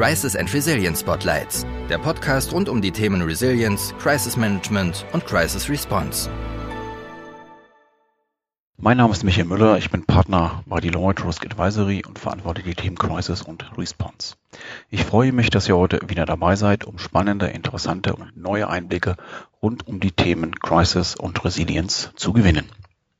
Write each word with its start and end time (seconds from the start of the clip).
Crisis 0.00 0.34
and 0.34 0.50
Resilience 0.54 1.00
Spotlights, 1.00 1.66
der 1.90 1.98
Podcast 1.98 2.54
rund 2.54 2.70
um 2.70 2.80
die 2.80 2.90
Themen 2.90 3.20
Resilience, 3.20 3.92
Crisis 3.98 4.34
Management 4.34 5.04
und 5.12 5.26
Crisis 5.26 5.68
Response. 5.68 6.30
Mein 8.78 8.96
Name 8.96 9.12
ist 9.12 9.24
Michael 9.24 9.44
Müller, 9.44 9.76
ich 9.76 9.90
bin 9.90 10.06
Partner 10.06 10.62
bei 10.64 10.80
Deloitte 10.80 11.26
Risk 11.26 11.44
Advisory 11.44 12.02
und 12.08 12.18
verantworte 12.18 12.62
die 12.62 12.74
Themen 12.74 12.96
Crisis 12.96 13.42
und 13.42 13.76
Response. 13.76 14.36
Ich 14.88 15.04
freue 15.04 15.32
mich, 15.32 15.50
dass 15.50 15.68
ihr 15.68 15.76
heute 15.76 16.00
wieder 16.08 16.24
dabei 16.24 16.56
seid, 16.56 16.84
um 16.84 16.96
spannende, 16.96 17.48
interessante 17.48 18.16
und 18.16 18.34
neue 18.38 18.70
Einblicke 18.70 19.16
rund 19.60 19.86
um 19.86 20.00
die 20.00 20.12
Themen 20.12 20.54
Crisis 20.54 21.14
und 21.14 21.44
Resilience 21.44 22.10
zu 22.16 22.32
gewinnen. 22.32 22.64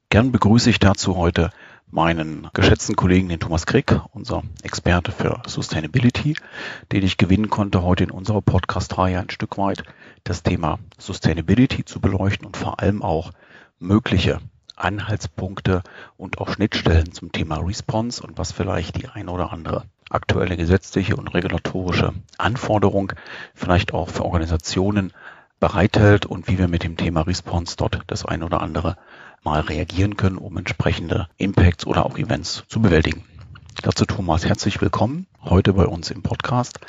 Gern 0.09 0.33
begrüße 0.33 0.71
ich 0.71 0.79
dazu 0.79 1.17
heute 1.17 1.51
meinen 1.91 2.49
geschätzten 2.53 2.95
Kollegen, 2.95 3.29
den 3.29 3.41
Thomas 3.41 3.67
Krieg, 3.67 4.01
unser 4.13 4.43
Experte 4.63 5.13
für 5.13 5.43
Sustainability, 5.47 6.37
den 6.93 7.03
ich 7.03 7.17
gewinnen 7.17 7.51
konnte, 7.51 7.83
heute 7.83 8.05
in 8.05 8.11
unserer 8.11 8.43
Podcast-Reihe 8.43 9.19
ein 9.19 9.31
Stück 9.31 9.59
weit 9.59 9.83
das 10.25 10.43
Thema 10.43 10.79
Sustainability 10.99 11.85
zu 11.85 12.01
beleuchten 12.01 12.47
und 12.47 12.57
vor 12.57 12.81
allem 12.81 13.03
auch 13.03 13.33
mögliche 13.79 14.41
Anhaltspunkte 14.77 15.83
und 16.17 16.39
auch 16.39 16.51
Schnittstellen 16.51 17.13
zum 17.13 17.33
Thema 17.33 17.57
Response 17.57 18.23
und 18.23 18.39
was 18.39 18.53
vielleicht 18.53 18.97
die 18.97 19.09
ein 19.09 19.29
oder 19.29 19.53
andere 19.53 19.85
aktuelle 20.11 20.57
gesetzliche 20.57 21.17
und 21.17 21.29
regulatorische 21.29 22.13
Anforderung 22.37 23.13
vielleicht 23.55 23.95
auch 23.95 24.09
für 24.09 24.25
Organisationen 24.25 25.13
bereithält 25.61 26.27
und 26.27 26.49
wie 26.49 26.59
wir 26.59 26.69
mit 26.69 26.83
dem 26.83 26.97
Thema 26.97 27.21
Response 27.21 27.77
dort 27.77 28.01
das 28.07 28.25
ein 28.25 28.43
oder 28.43 28.63
andere 28.63 28.97
mal 29.45 29.61
reagieren 29.61 30.17
können, 30.17 30.39
um 30.39 30.57
entsprechende 30.57 31.29
Impacts 31.37 31.87
oder 31.87 32.07
auch 32.07 32.19
Events 32.19 32.65
zu 32.69 32.81
bewältigen. 32.81 33.25
Dazu 33.83 34.07
Thomas, 34.07 34.45
herzlich 34.45 34.81
willkommen 34.81 35.27
heute 35.43 35.75
bei 35.75 35.87
uns 35.87 36.11
im 36.11 36.23
Podcast. 36.23 36.81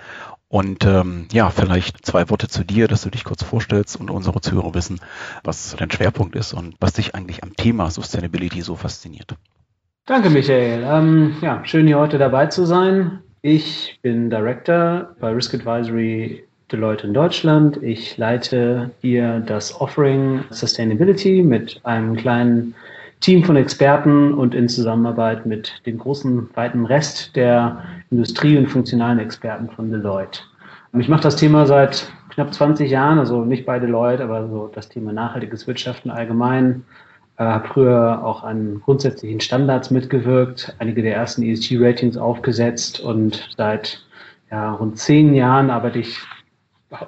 Und 0.48 0.86
ähm, 0.86 1.28
ja, 1.32 1.50
vielleicht 1.50 2.06
zwei 2.06 2.30
Worte 2.30 2.50
zu 2.50 2.66
dir, 2.66 2.88
dass 2.88 3.04
du 3.04 3.10
dich 3.10 3.24
kurz 3.24 3.44
vorstellst 3.44 4.00
und 4.00 4.10
unsere 4.10 4.41
Zuhörer 4.41 4.74
wissen, 4.74 5.00
was 5.44 5.76
dein 5.78 5.91
Schwerpunkt 5.91 6.35
ist 6.35 6.54
und 6.54 6.76
was 6.80 6.94
dich 6.94 7.16
eigentlich 7.16 7.44
am 7.44 7.56
Thema 7.56 7.90
Sustainability 7.90 8.62
so 8.62 8.76
fasziniert. 8.76 9.35
Danke, 10.06 10.30
Michael. 10.30 10.84
Ähm, 10.84 11.38
ja, 11.41 11.63
schön 11.63 11.88
hier 11.88 12.00
heute 12.00 12.18
dabei 12.18 12.48
zu 12.48 12.66
sein. 12.66 13.22
Ich 13.41 14.00
bin 14.02 14.30
Director 14.30 15.16
bei 15.20 15.32
Risk 15.32 15.54
Advisory 15.54 16.46
Deloitte 16.72 17.08
in 17.08 17.14
Deutschland. 17.14 17.82
Ich 17.84 18.18
leite 18.18 18.91
hier 19.02 19.41
das 19.46 19.80
Offering 19.80 20.44
Sustainability 20.50 21.44
mit 21.44 21.80
einem 21.84 22.16
kleinen 22.16 22.74
Team 23.20 23.44
von 23.44 23.55
Experten 23.55 24.34
und 24.34 24.55
in 24.55 24.68
Zusammenarbeit 24.68 25.46
mit 25.46 25.86
dem 25.86 26.00
großen, 26.00 26.50
weiten 26.55 26.86
Rest 26.86 27.36
der 27.36 27.84
Industrie- 28.10 28.58
und 28.58 28.68
funktionalen 28.68 29.20
Experten 29.20 29.70
von 29.70 29.91
Deloitte. 29.91 30.41
Ich 30.98 31.08
mache 31.08 31.22
das 31.22 31.36
Thema 31.36 31.66
seit 31.66 32.12
knapp 32.30 32.54
20 32.54 32.90
Jahren, 32.90 33.20
also 33.20 33.46
nicht 33.46 33.66
bei 33.66 33.80
Deloitte, 33.80 34.24
aber 34.24 34.48
so 34.48 34.72
das 34.74 34.90
Thema 34.90 35.13
nachhaltiges 35.13 35.68
Wirtschaften 35.68 36.10
allgemein. 36.10 36.84
Ich 37.35 37.41
äh, 37.41 37.44
habe 37.44 37.68
früher 37.68 38.26
auch 38.26 38.44
an 38.44 38.82
grundsätzlichen 38.84 39.40
Standards 39.40 39.91
mitgewirkt, 39.91 40.76
einige 40.80 41.02
der 41.02 41.16
ersten 41.16 41.44
ESG-Ratings 41.44 42.18
aufgesetzt 42.18 43.00
und 43.00 43.50
seit 43.56 44.04
ja, 44.50 44.74
rund 44.74 44.98
zehn 44.98 45.34
Jahren 45.34 45.70
arbeite 45.70 46.00
ich 46.00 46.20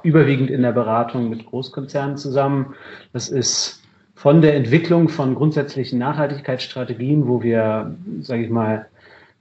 überwiegend 0.03 0.49
in 0.49 0.61
der 0.61 0.71
Beratung 0.71 1.29
mit 1.29 1.45
Großkonzernen 1.45 2.17
zusammen. 2.17 2.75
Das 3.11 3.29
ist 3.29 3.81
von 4.15 4.41
der 4.41 4.55
Entwicklung 4.55 5.09
von 5.09 5.35
grundsätzlichen 5.35 5.99
Nachhaltigkeitsstrategien, 5.99 7.27
wo 7.27 7.43
wir, 7.43 7.95
sage 8.21 8.43
ich 8.43 8.49
mal, 8.49 8.85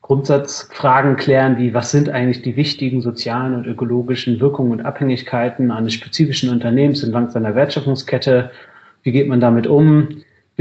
Grundsatzfragen 0.03 1.17
klären, 1.17 1.59
wie 1.59 1.75
was 1.75 1.93
sind 1.93 2.09
eigentlich 2.09 2.43
die 2.43 2.57
wichtigen 2.57 3.03
sozialen 3.03 3.55
und 3.55 3.67
ökologischen 3.67 4.41
Wirkungen 4.41 4.73
und 4.73 4.85
Abhängigkeiten 4.85 5.71
eines 5.71 5.95
spezifischen 5.95 6.51
Unternehmens 6.51 7.05
entlang 7.05 7.31
seiner 7.31 7.55
Wertschöpfungskette, 7.55 8.51
wie 9.05 9.13
geht 9.13 9.29
man 9.29 9.41
damit 9.41 9.69
um, 9.69 10.09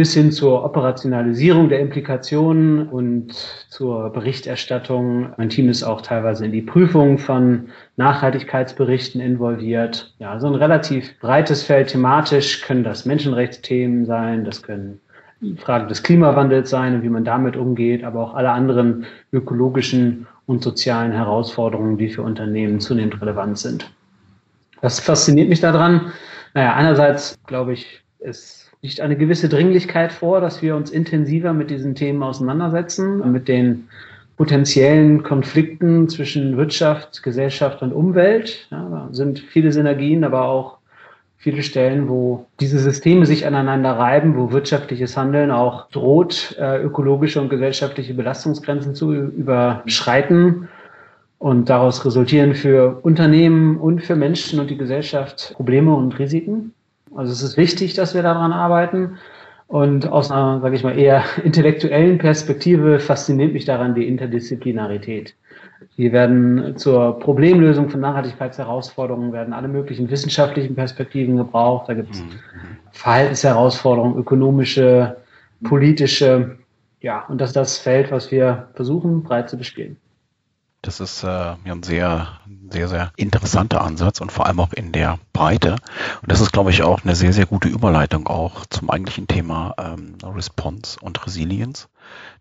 bis 0.02 0.16
hin 0.16 0.31
zur 0.31 0.66
Operationalisierung 0.66 1.69
der 1.69 1.79
Implikationen 1.79 2.89
und 2.89 3.34
zur 3.69 4.09
Berichterstattung. 4.09 5.31
Mein 5.38 5.50
Team 5.50 5.69
ist 5.69 5.84
auch 5.84 6.01
teilweise 6.01 6.44
in 6.44 6.51
die 6.51 6.63
Prüfung 6.63 7.19
von 7.19 7.69
Nachhaltigkeitsberichten 7.97 9.22
involviert. 9.22 10.16
Ja, 10.17 10.40
so 10.40 10.47
ein 10.47 10.56
relativ 10.56 11.19
breites 11.19 11.61
Feld 11.61 11.90
thematisch 11.90 12.63
können 12.63 12.84
das 12.84 13.06
Menschenrechtsthemen 13.06 14.07
sein, 14.07 14.44
das 14.44 14.63
können 14.63 15.00
Fragen 15.57 15.88
des 15.88 16.01
Klimawandels 16.01 16.72
sein 16.72 16.95
und 16.95 17.03
wie 17.03 17.09
man 17.09 17.23
damit 17.23 17.56
umgeht, 17.56 18.03
aber 18.03 18.23
auch 18.23 18.34
alle 18.34 18.50
anderen 18.50 19.06
ökologischen 19.31 20.25
und 20.47 20.63
sozialen 20.63 21.11
Herausforderungen, 21.11 22.00
die 22.00 22.09
für 22.09 22.23
Unternehmen 22.23 22.79
zunehmend 22.79 23.22
relevant 23.22 23.59
sind. 23.59 23.91
Was 24.81 25.00
fasziniert 25.00 25.47
mich 25.47 25.61
daran? 25.61 26.11
Naja, 26.56 26.73
einerseits 26.73 27.38
glaube 27.45 27.73
ich, 27.73 28.01
ist 28.17 28.71
liegt 28.81 29.00
eine 29.00 29.16
gewisse 29.16 29.47
Dringlichkeit 29.47 30.12
vor, 30.12 30.42
dass 30.42 30.62
wir 30.62 30.75
uns 30.75 30.90
intensiver 30.90 31.53
mit 31.53 31.69
diesen 31.69 31.96
Themen 31.96 32.24
auseinandersetzen, 32.24 33.31
mit 33.31 33.47
den 33.47 33.88
potenziellen 34.38 35.22
Konflikten 35.22 36.09
zwischen 36.09 36.58
Wirtschaft, 36.58 37.22
Gesellschaft 37.22 37.84
und 37.84 37.94
Umwelt. 37.94 38.68
Ja, 38.72 38.88
da 38.90 39.09
sind 39.12 39.40
viele 39.40 39.72
Synergien, 39.72 40.24
aber 40.24 40.46
auch 40.46 40.78
viele 41.38 41.62
Stellen, 41.62 42.08
wo 42.09 42.47
diese 42.59 42.80
Systeme 42.80 43.25
sich 43.25 43.46
aneinander 43.46 43.91
reiben, 43.91 44.36
wo 44.36 44.52
wirtschaftliches 44.52 45.16
Handeln 45.18 45.52
auch 45.52 45.90
droht, 45.90 46.56
äh, 46.59 46.81
ökologische 46.81 47.41
und 47.41 47.50
gesellschaftliche 47.50 48.14
Belastungsgrenzen 48.14 48.96
zu 48.96 49.14
überschreiten. 49.14 50.70
Und 51.38 51.70
daraus 51.70 52.06
resultieren 52.06 52.53
für 52.53 53.00
Unternehmen 53.02 53.78
und 53.78 54.03
für 54.03 54.16
Menschen 54.16 54.59
und 54.59 54.70
die 54.70 54.78
Gesellschaft 54.78 55.53
Probleme 55.56 55.96
und 55.96 56.18
Risiken. 56.20 56.74
Also 57.16 57.31
es 57.31 57.41
ist 57.41 57.57
wichtig, 57.57 57.94
dass 57.94 58.13
wir 58.13 58.23
daran 58.23 58.51
arbeiten. 58.51 59.17
Und 59.67 60.09
aus 60.09 60.31
einer, 60.31 60.59
sage 60.59 60.75
ich 60.75 60.83
mal, 60.83 60.97
eher 60.97 61.23
intellektuellen 61.44 62.17
Perspektive 62.17 62.99
fasziniert 62.99 63.53
mich 63.53 63.66
daran 63.66 63.95
die 63.95 64.07
Interdisziplinarität. 64.07 65.33
Hier 65.95 66.11
werden 66.11 66.77
zur 66.77 67.19
Problemlösung 67.19 67.89
von 67.89 68.01
Nachhaltigkeitsherausforderungen 68.01 69.31
werden 69.31 69.53
alle 69.53 69.67
möglichen 69.67 70.09
wissenschaftlichen 70.09 70.75
Perspektiven 70.75 71.38
gebraucht. 71.38 71.88
Da 71.88 71.94
gibt 71.94 72.13
es 72.13 72.22
mhm. 72.22 72.29
Verhaltensherausforderungen, 72.91 74.17
ökonomische, 74.17 75.17
politische. 75.63 76.57
Ja, 76.99 77.25
und 77.29 77.39
das 77.39 77.51
ist 77.51 77.55
das 77.55 77.78
Feld, 77.78 78.11
was 78.11 78.29
wir 78.29 78.67
versuchen, 78.73 79.23
breit 79.23 79.49
zu 79.49 79.57
bespielen. 79.57 79.97
Das 80.84 81.00
ist 81.00 81.24
äh, 81.24 81.56
ein 81.64 81.84
sehr, 81.84 82.40
sehr, 82.72 82.88
sehr 82.88 83.12
interessanter 83.16 83.81
Ansatz 83.81 84.19
und 84.19 84.31
vor 84.31 84.47
allem 84.47 84.59
auch 84.59 84.74
in 84.74 84.92
der 84.92 85.19
Breite. 85.31 85.74
Und 86.22 86.31
das 86.31 86.42
ist, 86.42 86.52
glaube 86.52 86.72
ich, 86.72 86.81
auch 86.81 87.03
eine 87.03 87.16
sehr, 87.16 87.34
sehr 87.34 87.46
gute 87.46 87.68
Überleitung 87.68 88.28
auch 88.28 88.66
zum 88.66 88.90
eigentlichen 88.90 89.28
Thema 89.28 89.75
ähm, 89.78 90.18
Response 90.24 90.97
und 91.00 91.24
Resilience. 91.24 91.88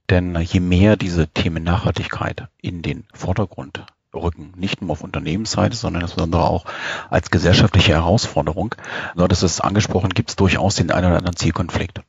Denn 0.09 0.41
je 0.41 0.61
mehr 0.61 0.97
diese 0.97 1.29
Themen 1.29 1.63
Nachhaltigkeit 1.63 2.49
in 2.63 2.81
den 2.81 3.05
Vordergrund 3.13 3.85
rücken, 4.15 4.55
nicht 4.57 4.81
nur 4.81 4.93
auf 4.93 5.03
Unternehmensseite, 5.03 5.77
sondern 5.77 6.03
insbesondere 6.03 6.45
auch 6.45 6.65
als 7.11 7.31
gesellschaftliche 7.31 7.93
Herausforderung, 7.93 8.75
so 9.15 9.29
das 9.29 9.43
ist 9.43 9.61
angesprochen, 9.61 10.11
gibt 10.11 10.31
es 10.31 10.37
durchaus 10.37 10.77
den 10.77 10.91
einen 10.91 11.09
oder 11.09 11.19
anderen 11.19 11.37
Zielkonflikt. 11.37 12.01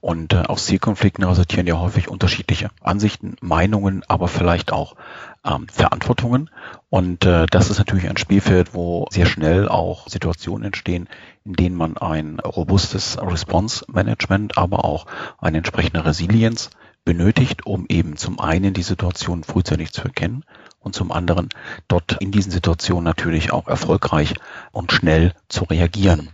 Und 0.00 0.32
äh, 0.32 0.38
aus 0.38 0.64
Zielkonflikten 0.64 1.24
resultieren 1.24 1.66
ja 1.66 1.78
häufig 1.78 2.08
unterschiedliche 2.08 2.70
Ansichten, 2.80 3.36
Meinungen, 3.42 4.02
aber 4.08 4.28
vielleicht 4.28 4.72
auch 4.72 4.96
ähm, 5.44 5.68
Verantwortungen. 5.68 6.50
Und 6.88 7.24
äh, 7.24 7.46
das 7.46 7.70
ist 7.70 7.78
natürlich 7.78 8.08
ein 8.08 8.16
Spielfeld, 8.16 8.74
wo 8.74 9.06
sehr 9.10 9.26
schnell 9.26 9.68
auch 9.68 10.08
Situationen 10.08 10.66
entstehen, 10.66 11.08
in 11.44 11.54
denen 11.54 11.76
man 11.76 11.96
ein 11.96 12.40
robustes 12.40 13.18
Response-Management, 13.20 14.58
aber 14.58 14.84
auch 14.84 15.06
eine 15.38 15.58
entsprechende 15.58 16.04
Resilienz 16.04 16.70
benötigt, 17.04 17.66
um 17.66 17.86
eben 17.88 18.16
zum 18.16 18.40
einen 18.40 18.74
die 18.74 18.82
Situation 18.82 19.42
frühzeitig 19.42 19.92
zu 19.92 20.02
erkennen 20.02 20.44
und 20.78 20.94
zum 20.94 21.12
anderen 21.12 21.48
dort 21.88 22.20
in 22.20 22.30
diesen 22.30 22.52
Situationen 22.52 23.04
natürlich 23.04 23.52
auch 23.52 23.68
erfolgreich 23.68 24.34
und 24.72 24.92
schnell 24.92 25.34
zu 25.48 25.64
reagieren. 25.64 26.30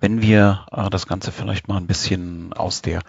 Wenn 0.00 0.20
wir 0.20 0.66
äh, 0.70 0.90
das 0.90 1.06
Ganze 1.06 1.32
vielleicht 1.32 1.68
mal 1.68 1.78
ein 1.78 1.86
bisschen 1.86 2.52
aus 2.52 2.82
der 2.82 3.00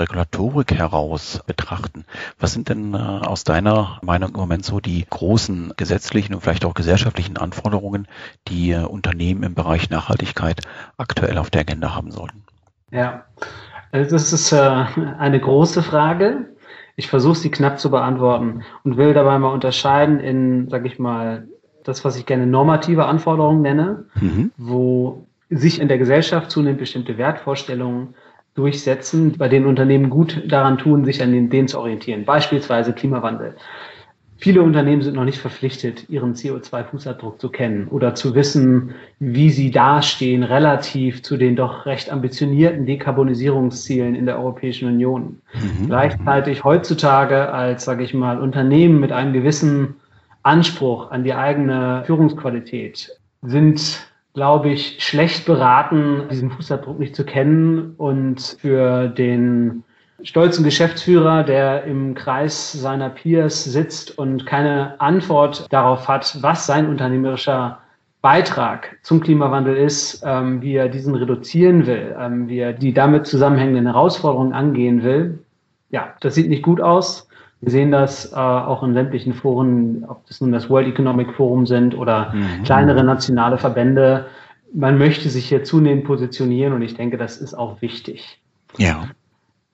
Regulatorik 0.00 0.72
heraus 0.72 1.40
betrachten, 1.46 2.04
was 2.38 2.52
sind 2.52 2.68
denn 2.68 2.94
äh, 2.94 2.96
aus 2.96 3.44
deiner 3.44 3.98
Meinung 4.02 4.30
im 4.30 4.40
Moment 4.40 4.64
so 4.64 4.80
die 4.80 5.06
großen 5.08 5.74
gesetzlichen 5.76 6.34
und 6.34 6.40
vielleicht 6.40 6.64
auch 6.64 6.74
gesellschaftlichen 6.74 7.36
Anforderungen, 7.36 8.08
die 8.48 8.72
äh, 8.72 8.84
Unternehmen 8.84 9.42
im 9.42 9.54
Bereich 9.54 9.90
Nachhaltigkeit 9.90 10.62
aktuell 10.96 11.38
auf 11.38 11.50
der 11.50 11.62
Agenda 11.62 11.94
haben 11.94 12.10
sollten? 12.10 12.42
Ja, 12.90 13.24
also 13.92 14.10
das 14.10 14.32
ist 14.32 14.52
äh, 14.52 14.56
eine 14.58 15.40
große 15.40 15.82
Frage. 15.82 16.46
Ich 16.96 17.08
versuche 17.08 17.36
sie 17.36 17.50
knapp 17.50 17.78
zu 17.78 17.90
beantworten 17.90 18.62
und 18.84 18.96
will 18.96 19.14
dabei 19.14 19.38
mal 19.38 19.52
unterscheiden 19.52 20.20
in, 20.20 20.68
sage 20.68 20.88
ich 20.88 20.98
mal, 20.98 21.48
das, 21.84 22.04
was 22.04 22.16
ich 22.16 22.26
gerne 22.26 22.46
normative 22.46 23.06
Anforderungen 23.06 23.62
nenne, 23.62 24.04
mhm. 24.14 24.52
wo 24.56 25.26
sich 25.48 25.80
in 25.80 25.88
der 25.88 25.98
Gesellschaft 25.98 26.50
zunehmend 26.50 26.78
bestimmte 26.78 27.18
Wertvorstellungen 27.18 28.14
durchsetzen, 28.54 29.36
bei 29.38 29.48
denen 29.48 29.66
Unternehmen 29.66 30.10
gut 30.10 30.42
daran 30.46 30.78
tun, 30.78 31.04
sich 31.04 31.22
an 31.22 31.50
denen 31.50 31.68
zu 31.68 31.78
orientieren. 31.78 32.24
Beispielsweise 32.24 32.92
Klimawandel. 32.92 33.54
Viele 34.40 34.62
Unternehmen 34.62 35.02
sind 35.02 35.16
noch 35.16 35.26
nicht 35.26 35.38
verpflichtet, 35.38 36.08
ihren 36.08 36.32
CO2-Fußabdruck 36.32 37.38
zu 37.38 37.50
kennen 37.50 37.88
oder 37.88 38.14
zu 38.14 38.34
wissen, 38.34 38.94
wie 39.18 39.50
sie 39.50 39.70
dastehen 39.70 40.42
relativ 40.44 41.22
zu 41.22 41.36
den 41.36 41.56
doch 41.56 41.84
recht 41.84 42.10
ambitionierten 42.10 42.86
Dekarbonisierungszielen 42.86 44.14
in 44.14 44.24
der 44.24 44.38
Europäischen 44.38 44.88
Union. 44.88 45.42
Mhm. 45.52 45.88
Gleichzeitig 45.88 46.64
heutzutage 46.64 47.52
als, 47.52 47.84
sage 47.84 48.02
ich 48.02 48.14
mal, 48.14 48.40
Unternehmen 48.40 48.98
mit 48.98 49.12
einem 49.12 49.34
gewissen 49.34 49.96
Anspruch 50.42 51.10
an 51.10 51.22
die 51.22 51.34
eigene 51.34 52.02
Führungsqualität 52.06 53.10
sind, 53.42 54.09
glaube 54.34 54.70
ich, 54.70 55.02
schlecht 55.02 55.44
beraten, 55.46 56.28
diesen 56.30 56.50
Fußabdruck 56.50 56.98
nicht 56.98 57.16
zu 57.16 57.24
kennen 57.24 57.94
und 57.96 58.56
für 58.60 59.08
den 59.08 59.82
stolzen 60.22 60.64
Geschäftsführer, 60.64 61.42
der 61.44 61.84
im 61.84 62.14
Kreis 62.14 62.72
seiner 62.72 63.10
Peers 63.10 63.64
sitzt 63.64 64.18
und 64.18 64.46
keine 64.46 65.00
Antwort 65.00 65.66
darauf 65.70 66.08
hat, 66.08 66.38
was 66.42 66.66
sein 66.66 66.88
unternehmerischer 66.88 67.78
Beitrag 68.22 68.98
zum 69.02 69.20
Klimawandel 69.20 69.76
ist, 69.76 70.22
ähm, 70.26 70.60
wie 70.60 70.74
er 70.74 70.88
diesen 70.88 71.14
reduzieren 71.14 71.86
will, 71.86 72.14
ähm, 72.18 72.48
wie 72.48 72.58
er 72.58 72.74
die 72.74 72.92
damit 72.92 73.26
zusammenhängenden 73.26 73.86
Herausforderungen 73.86 74.52
angehen 74.52 75.02
will. 75.02 75.38
Ja, 75.90 76.14
das 76.20 76.34
sieht 76.34 76.50
nicht 76.50 76.62
gut 76.62 76.82
aus. 76.82 77.29
Wir 77.60 77.70
sehen 77.70 77.90
das 77.90 78.32
äh, 78.32 78.36
auch 78.36 78.82
in 78.82 78.94
sämtlichen 78.94 79.34
Foren, 79.34 80.04
ob 80.08 80.26
das 80.26 80.40
nun 80.40 80.52
das 80.52 80.70
World 80.70 80.88
Economic 80.88 81.34
Forum 81.34 81.66
sind 81.66 81.96
oder 81.96 82.32
mhm. 82.32 82.62
kleinere 82.64 83.04
nationale 83.04 83.58
Verbände. 83.58 84.26
Man 84.72 84.98
möchte 84.98 85.28
sich 85.28 85.48
hier 85.48 85.62
zunehmend 85.62 86.04
positionieren 86.04 86.72
und 86.72 86.82
ich 86.82 86.94
denke, 86.94 87.18
das 87.18 87.36
ist 87.36 87.54
auch 87.54 87.82
wichtig. 87.82 88.40
Ja. 88.78 89.08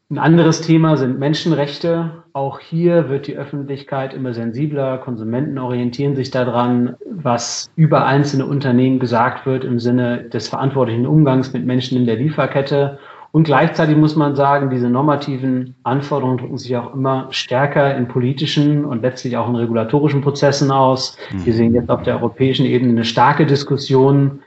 Ein 0.09 0.19
anderes 0.19 0.61
Thema 0.61 0.97
sind 0.97 1.19
Menschenrechte. 1.19 2.23
Auch 2.33 2.61
hier 2.61 3.09
wird 3.09 3.27
die 3.27 3.37
Öffentlichkeit 3.37 4.15
immer 4.15 4.35
sensibler. 4.35 4.99
Konsumenten 4.99 5.59
orientieren 5.59 6.15
sich 6.15 6.31
daran, 6.31 6.95
was 7.11 7.69
über 7.75 8.07
einzelne 8.07 8.47
Unternehmen 8.47 9.01
gesagt 9.01 9.47
wird 9.47 9.65
im 9.65 9.81
Sinne 9.81 10.23
des 10.29 10.49
verantwortlichen 10.49 11.07
Umgangs 11.07 11.53
mit 11.53 11.67
Menschen 11.67 11.99
in 11.99 12.07
der 12.07 12.17
Lieferkette. 12.17 13.01
Und 13.37 13.45
gleichzeitig 13.45 13.99
muss 13.99 14.17
man 14.17 14.35
sagen, 14.35 14.71
diese 14.71 14.89
normativen 14.89 15.75
Anforderungen 15.83 16.39
drücken 16.39 16.57
sich 16.57 16.75
auch 16.75 16.95
immer 16.95 17.27
stärker 17.29 17.95
in 17.95 18.09
politischen 18.09 18.87
und 18.87 19.03
letztlich 19.03 19.37
auch 19.37 19.47
in 19.47 19.57
regulatorischen 19.57 20.23
Prozessen 20.23 20.71
aus. 20.71 21.19
Wir 21.45 21.53
sehen 21.53 21.75
jetzt 21.75 21.91
auf 21.91 22.03
der 22.03 22.15
europäischen 22.15 22.65
Ebene 22.65 22.93
eine 22.93 23.05
starke 23.05 23.45
Diskussion 23.45 24.39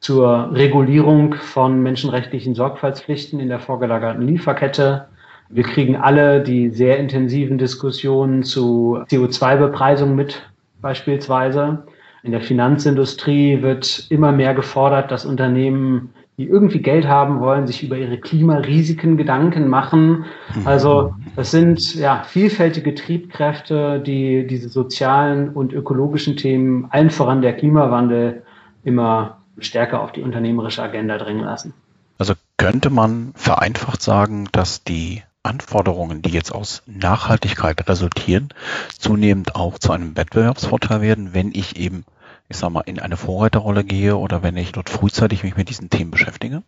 zur 0.00 0.50
Regulierung 0.54 1.34
von 1.34 1.82
menschenrechtlichen 1.82 2.54
Sorgfaltspflichten 2.54 3.38
in 3.38 3.50
der 3.50 3.60
vorgelagerten 3.60 4.26
Lieferkette. 4.26 5.08
Wir 5.50 5.64
kriegen 5.64 5.96
alle 5.96 6.42
die 6.42 6.70
sehr 6.70 6.98
intensiven 6.98 7.58
Diskussionen 7.58 8.44
zu 8.44 8.98
CO2-Bepreisung 9.10 10.14
mit, 10.14 10.50
beispielsweise. 10.80 11.82
In 12.22 12.32
der 12.32 12.40
Finanzindustrie 12.40 13.60
wird 13.60 14.06
immer 14.08 14.32
mehr 14.32 14.54
gefordert, 14.54 15.10
dass 15.10 15.26
Unternehmen, 15.26 16.14
die 16.38 16.44
irgendwie 16.44 16.80
Geld 16.80 17.06
haben 17.06 17.40
wollen, 17.40 17.66
sich 17.66 17.82
über 17.82 17.98
ihre 17.98 18.16
Klimarisiken 18.16 19.16
Gedanken 19.16 19.68
machen. 19.68 20.24
Also 20.64 21.14
das 21.34 21.50
sind 21.50 21.96
ja 21.96 22.22
vielfältige 22.22 22.94
Triebkräfte, 22.94 24.00
die 24.00 24.46
diese 24.46 24.68
sozialen 24.68 25.50
und 25.50 25.72
ökologischen 25.72 26.36
Themen, 26.36 26.86
allen 26.90 27.10
voran 27.10 27.42
der 27.42 27.54
Klimawandel, 27.56 28.42
immer 28.84 29.38
stärker 29.58 30.00
auf 30.00 30.12
die 30.12 30.22
unternehmerische 30.22 30.82
Agenda 30.82 31.18
drängen 31.18 31.44
lassen. 31.44 31.74
Also 32.18 32.34
könnte 32.56 32.90
man 32.90 33.32
vereinfacht 33.34 34.00
sagen, 34.00 34.48
dass 34.52 34.84
die 34.84 35.22
Anforderungen, 35.42 36.22
die 36.22 36.30
jetzt 36.30 36.52
aus 36.52 36.82
Nachhaltigkeit 36.86 37.88
resultieren, 37.88 38.48
zunehmend 38.96 39.56
auch 39.56 39.78
zu 39.78 39.92
einem 39.92 40.16
Wettbewerbsvorteil 40.16 41.00
werden, 41.00 41.32
wenn 41.32 41.50
ich 41.52 41.78
eben, 41.78 42.04
ich 42.48 42.56
sag 42.56 42.70
mal, 42.70 42.82
in 42.86 42.98
eine 42.98 43.16
Vorreiterrolle 43.16 43.84
gehe 43.84 44.16
oder 44.16 44.42
wenn 44.42 44.56
ich 44.56 44.72
dort 44.72 44.90
frühzeitig 44.90 45.44
mich 45.44 45.56
mit 45.56 45.68
diesen 45.68 45.90
Themen 45.90 46.10
beschäftige? 46.10 46.62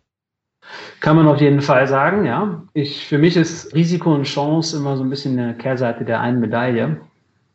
Kann 0.99 1.15
man 1.15 1.27
auf 1.27 1.41
jeden 1.41 1.61
Fall 1.61 1.87
sagen, 1.87 2.25
ja. 2.25 2.63
Ich, 2.73 3.07
für 3.07 3.17
mich 3.17 3.35
ist 3.35 3.73
Risiko 3.73 4.13
und 4.13 4.23
Chance 4.23 4.77
immer 4.77 4.95
so 4.95 5.03
ein 5.03 5.09
bisschen 5.09 5.37
eine 5.39 5.55
Kehrseite 5.55 6.05
der 6.05 6.21
einen 6.21 6.39
Medaille. 6.39 7.01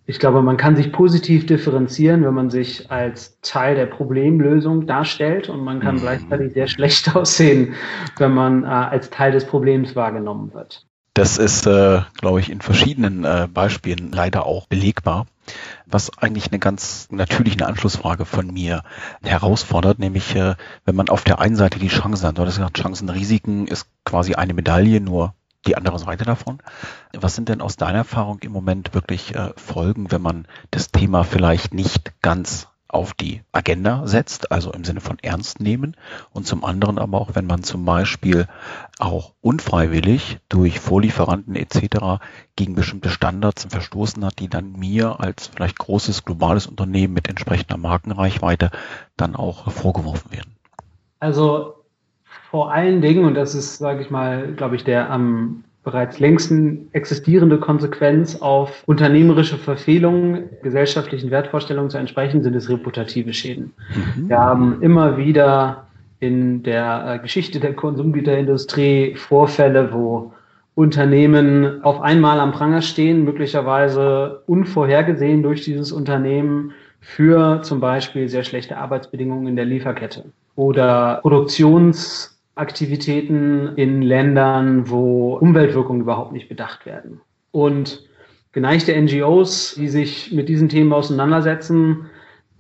Ich 0.08 0.20
glaube, 0.20 0.42
man 0.42 0.56
kann 0.56 0.76
sich 0.76 0.92
positiv 0.92 1.46
differenzieren, 1.46 2.24
wenn 2.24 2.34
man 2.34 2.50
sich 2.50 2.90
als 2.90 3.40
Teil 3.40 3.74
der 3.74 3.86
Problemlösung 3.86 4.86
darstellt 4.86 5.48
und 5.48 5.64
man 5.64 5.80
kann 5.80 5.96
mhm. 5.96 6.00
gleichzeitig 6.00 6.52
sehr 6.52 6.68
schlecht 6.68 7.14
aussehen, 7.16 7.74
wenn 8.18 8.32
man 8.32 8.64
äh, 8.64 8.66
als 8.66 9.10
Teil 9.10 9.32
des 9.32 9.44
Problems 9.44 9.96
wahrgenommen 9.96 10.52
wird. 10.54 10.86
Das 11.14 11.38
ist, 11.38 11.66
äh, 11.66 12.02
glaube 12.18 12.40
ich, 12.40 12.50
in 12.50 12.60
verschiedenen 12.60 13.24
äh, 13.24 13.48
Beispielen 13.52 14.12
leider 14.12 14.46
auch 14.46 14.66
belegbar. 14.66 15.26
Was 15.86 16.16
eigentlich 16.18 16.50
eine 16.50 16.58
ganz 16.58 17.08
natürliche 17.10 17.66
Anschlussfrage 17.66 18.24
von 18.24 18.46
mir 18.48 18.82
herausfordert, 19.22 19.98
nämlich 19.98 20.34
äh, 20.34 20.56
wenn 20.84 20.96
man 20.96 21.08
auf 21.08 21.22
der 21.24 21.40
einen 21.40 21.56
Seite 21.56 21.78
die 21.78 21.88
Chancen 21.88 22.26
hat, 22.26 22.38
du 22.38 22.42
hast 22.42 22.56
gesagt, 22.56 22.78
Chancen, 22.78 23.08
Risiken 23.08 23.66
ist 23.66 23.88
quasi 24.04 24.34
eine 24.34 24.54
Medaille, 24.54 25.00
nur 25.00 25.34
die 25.66 25.76
andere 25.76 25.98
Seite 25.98 26.24
davon. 26.24 26.58
Was 27.12 27.34
sind 27.34 27.48
denn 27.48 27.60
aus 27.60 27.76
deiner 27.76 27.98
Erfahrung 27.98 28.38
im 28.40 28.52
Moment 28.52 28.94
wirklich 28.94 29.34
äh, 29.34 29.52
Folgen, 29.56 30.10
wenn 30.10 30.22
man 30.22 30.46
das 30.70 30.90
Thema 30.90 31.24
vielleicht 31.24 31.74
nicht 31.74 32.12
ganz 32.22 32.68
auf 32.88 33.14
die 33.14 33.42
Agenda 33.52 34.06
setzt, 34.06 34.52
also 34.52 34.72
im 34.72 34.84
Sinne 34.84 35.00
von 35.00 35.18
ernst 35.20 35.60
nehmen 35.60 35.96
und 36.32 36.46
zum 36.46 36.64
anderen 36.64 36.98
aber 36.98 37.20
auch, 37.20 37.30
wenn 37.34 37.46
man 37.46 37.62
zum 37.62 37.84
Beispiel 37.84 38.46
auch 38.98 39.32
unfreiwillig 39.40 40.38
durch 40.48 40.78
Vorlieferanten 40.78 41.56
etc. 41.56 42.22
gegen 42.54 42.74
bestimmte 42.74 43.10
Standards 43.10 43.66
verstoßen 43.68 44.24
hat, 44.24 44.38
die 44.38 44.48
dann 44.48 44.72
mir 44.72 45.20
als 45.20 45.48
vielleicht 45.48 45.78
großes 45.78 46.24
globales 46.24 46.66
Unternehmen 46.66 47.14
mit 47.14 47.28
entsprechender 47.28 47.76
Markenreichweite 47.76 48.70
dann 49.16 49.34
auch 49.34 49.70
vorgeworfen 49.70 50.30
werden. 50.30 50.56
Also 51.18 51.74
vor 52.50 52.72
allen 52.72 53.02
Dingen, 53.02 53.24
und 53.24 53.34
das 53.34 53.54
ist, 53.54 53.78
sage 53.78 54.02
ich 54.02 54.10
mal, 54.10 54.54
glaube 54.54 54.76
ich, 54.76 54.84
der 54.84 55.10
am 55.10 55.64
bereits 55.86 56.18
längsten 56.18 56.88
existierende 56.90 57.58
Konsequenz 57.58 58.42
auf 58.42 58.82
unternehmerische 58.86 59.56
Verfehlungen 59.56 60.50
gesellschaftlichen 60.60 61.30
Wertvorstellungen 61.30 61.90
zu 61.90 61.96
entsprechen, 61.96 62.42
sind 62.42 62.56
es 62.56 62.68
reputative 62.68 63.32
Schäden. 63.32 63.72
Mhm. 64.16 64.28
Wir 64.28 64.38
haben 64.38 64.82
immer 64.82 65.16
wieder 65.16 65.86
in 66.18 66.64
der 66.64 67.04
äh, 67.06 67.18
Geschichte 67.20 67.60
der 67.60 67.74
Konsumgüterindustrie 67.74 69.14
Vorfälle, 69.14 69.92
wo 69.92 70.32
Unternehmen 70.74 71.84
auf 71.84 72.00
einmal 72.00 72.40
am 72.40 72.50
Pranger 72.50 72.82
stehen, 72.82 73.24
möglicherweise 73.24 74.42
unvorhergesehen 74.46 75.44
durch 75.44 75.62
dieses 75.62 75.92
Unternehmen 75.92 76.72
für 77.00 77.62
zum 77.62 77.78
Beispiel 77.78 78.28
sehr 78.28 78.42
schlechte 78.42 78.76
Arbeitsbedingungen 78.76 79.46
in 79.46 79.54
der 79.54 79.64
Lieferkette 79.64 80.24
oder 80.56 81.20
Produktions 81.22 82.35
Aktivitäten 82.56 83.76
in 83.76 84.02
Ländern, 84.02 84.90
wo 84.90 85.36
Umweltwirkungen 85.36 86.00
überhaupt 86.00 86.32
nicht 86.32 86.48
bedacht 86.48 86.86
werden. 86.86 87.20
Und 87.52 88.02
geneigte 88.52 88.98
NGOs, 89.00 89.74
die 89.74 89.88
sich 89.88 90.32
mit 90.32 90.48
diesen 90.48 90.68
Themen 90.68 90.92
auseinandersetzen, 90.92 92.06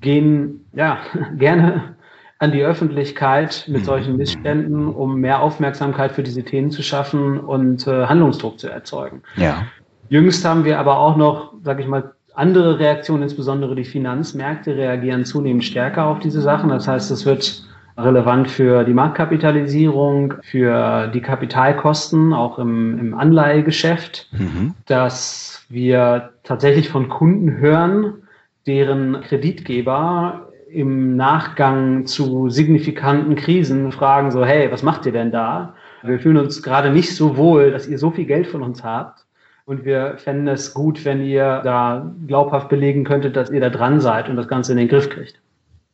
gehen 0.02 0.66
ja 0.74 0.98
gerne 1.38 1.96
an 2.38 2.52
die 2.52 2.62
Öffentlichkeit 2.62 3.64
mit 3.66 3.86
solchen 3.86 4.16
Missständen, 4.16 4.88
um 4.88 5.18
mehr 5.20 5.40
Aufmerksamkeit 5.40 6.12
für 6.12 6.22
diese 6.22 6.42
Themen 6.42 6.70
zu 6.70 6.82
schaffen 6.82 7.40
und 7.40 7.86
äh, 7.86 8.04
Handlungsdruck 8.04 8.60
zu 8.60 8.68
erzeugen. 8.68 9.22
Ja. 9.36 9.66
Jüngst 10.10 10.44
haben 10.44 10.66
wir 10.66 10.78
aber 10.78 10.98
auch 10.98 11.16
noch, 11.16 11.54
sage 11.64 11.82
ich 11.82 11.88
mal, 11.88 12.12
andere 12.34 12.78
Reaktionen, 12.78 13.22
insbesondere 13.22 13.74
die 13.74 13.84
Finanzmärkte 13.84 14.76
reagieren 14.76 15.24
zunehmend 15.24 15.64
stärker 15.64 16.04
auf 16.04 16.18
diese 16.18 16.42
Sachen. 16.42 16.68
Das 16.68 16.86
heißt, 16.86 17.10
es 17.10 17.24
wird 17.24 17.65
relevant 17.96 18.50
für 18.50 18.84
die 18.84 18.92
Marktkapitalisierung, 18.92 20.34
für 20.42 21.08
die 21.08 21.20
Kapitalkosten, 21.20 22.32
auch 22.32 22.58
im, 22.58 22.98
im 22.98 23.14
Anleihegeschäft, 23.14 24.28
mhm. 24.32 24.74
dass 24.86 25.64
wir 25.68 26.30
tatsächlich 26.42 26.88
von 26.88 27.08
Kunden 27.08 27.56
hören, 27.56 28.22
deren 28.66 29.20
Kreditgeber 29.22 30.48
im 30.68 31.16
Nachgang 31.16 32.06
zu 32.06 32.50
signifikanten 32.50 33.36
Krisen 33.36 33.92
fragen 33.92 34.30
so, 34.30 34.44
hey, 34.44 34.70
was 34.70 34.82
macht 34.82 35.06
ihr 35.06 35.12
denn 35.12 35.30
da? 35.30 35.74
Wir 36.02 36.18
fühlen 36.18 36.36
uns 36.36 36.62
gerade 36.62 36.90
nicht 36.90 37.14
so 37.14 37.36
wohl, 37.36 37.70
dass 37.70 37.86
ihr 37.86 37.98
so 37.98 38.10
viel 38.10 38.26
Geld 38.26 38.46
von 38.46 38.62
uns 38.62 38.84
habt. 38.84 39.24
Und 39.64 39.84
wir 39.84 40.16
fänden 40.18 40.46
es 40.46 40.74
gut, 40.74 41.04
wenn 41.04 41.24
ihr 41.24 41.60
da 41.64 42.12
glaubhaft 42.26 42.68
belegen 42.68 43.04
könntet, 43.04 43.36
dass 43.36 43.50
ihr 43.50 43.60
da 43.60 43.70
dran 43.70 44.00
seid 44.00 44.28
und 44.28 44.36
das 44.36 44.46
Ganze 44.46 44.72
in 44.72 44.78
den 44.78 44.88
Griff 44.88 45.08
kriegt. 45.10 45.40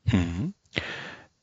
Mhm. 0.06 0.52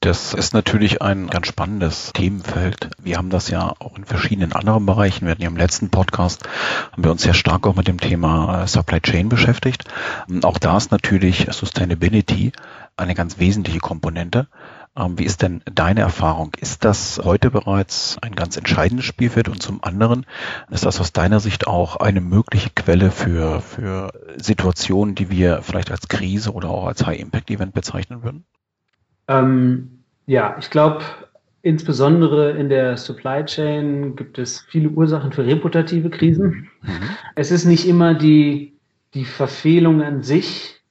Das 0.01 0.33
ist 0.33 0.53
natürlich 0.53 1.01
ein 1.01 1.27
ganz 1.27 1.47
spannendes 1.47 2.13
Themenfeld. 2.13 2.89
Wir 3.03 3.17
haben 3.17 3.29
das 3.29 3.49
ja 3.49 3.73
auch 3.79 3.97
in 3.97 4.05
verschiedenen 4.05 4.53
anderen 4.53 4.85
Bereichen. 4.85 5.25
Wir 5.25 5.31
hatten 5.31 5.41
ja 5.41 5.49
im 5.49 5.57
letzten 5.57 5.89
Podcast, 5.89 6.47
haben 6.93 7.03
wir 7.03 7.11
uns 7.11 7.23
sehr 7.23 7.33
stark 7.33 7.67
auch 7.67 7.75
mit 7.75 7.89
dem 7.89 7.99
Thema 7.99 8.63
äh, 8.63 8.67
Supply 8.67 9.01
Chain 9.01 9.27
beschäftigt. 9.27 9.83
Auch 10.43 10.57
da 10.57 10.77
ist 10.77 10.91
natürlich 10.91 11.47
Sustainability 11.51 12.53
eine 12.95 13.13
ganz 13.13 13.39
wesentliche 13.39 13.79
Komponente. 13.79 14.47
Ähm, 14.95 15.19
wie 15.19 15.25
ist 15.25 15.41
denn 15.41 15.61
deine 15.65 15.99
Erfahrung? 15.99 16.53
Ist 16.57 16.85
das 16.85 17.19
heute 17.21 17.51
bereits 17.51 18.17
ein 18.21 18.35
ganz 18.35 18.55
entscheidendes 18.55 19.03
Spielfeld 19.05 19.49
und 19.49 19.61
zum 19.61 19.83
anderen 19.83 20.25
ist 20.69 20.85
das 20.85 21.01
aus 21.01 21.11
deiner 21.11 21.41
Sicht 21.41 21.67
auch 21.67 21.97
eine 21.97 22.21
mögliche 22.21 22.69
Quelle 22.69 23.11
für, 23.11 23.59
für 23.59 24.13
Situationen, 24.37 25.15
die 25.15 25.29
wir 25.29 25.61
vielleicht 25.61 25.91
als 25.91 26.07
Krise 26.07 26.53
oder 26.53 26.69
auch 26.69 26.87
als 26.87 27.05
High-Impact-Event 27.05 27.73
bezeichnen 27.73 28.23
würden? 28.23 28.45
Ähm, 29.29 30.01
ja, 30.25 30.57
ich 30.59 30.69
glaube, 30.69 31.03
insbesondere 31.61 32.51
in 32.51 32.67
der 32.67 32.97
Supply 32.97 33.45
Chain 33.45 34.15
gibt 34.15 34.37
es 34.37 34.61
viele 34.61 34.89
Ursachen 34.89 35.31
für 35.31 35.45
reputative 35.45 36.09
Krisen. 36.09 36.69
Mhm. 36.81 37.09
Es 37.35 37.51
ist 37.51 37.65
nicht 37.65 37.87
immer 37.87 38.13
die, 38.13 38.73
die 39.13 39.25
Verfehlung 39.25 40.01
an 40.01 40.23
sich, 40.23 40.81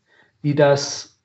die 0.42 0.54
das 0.54 1.18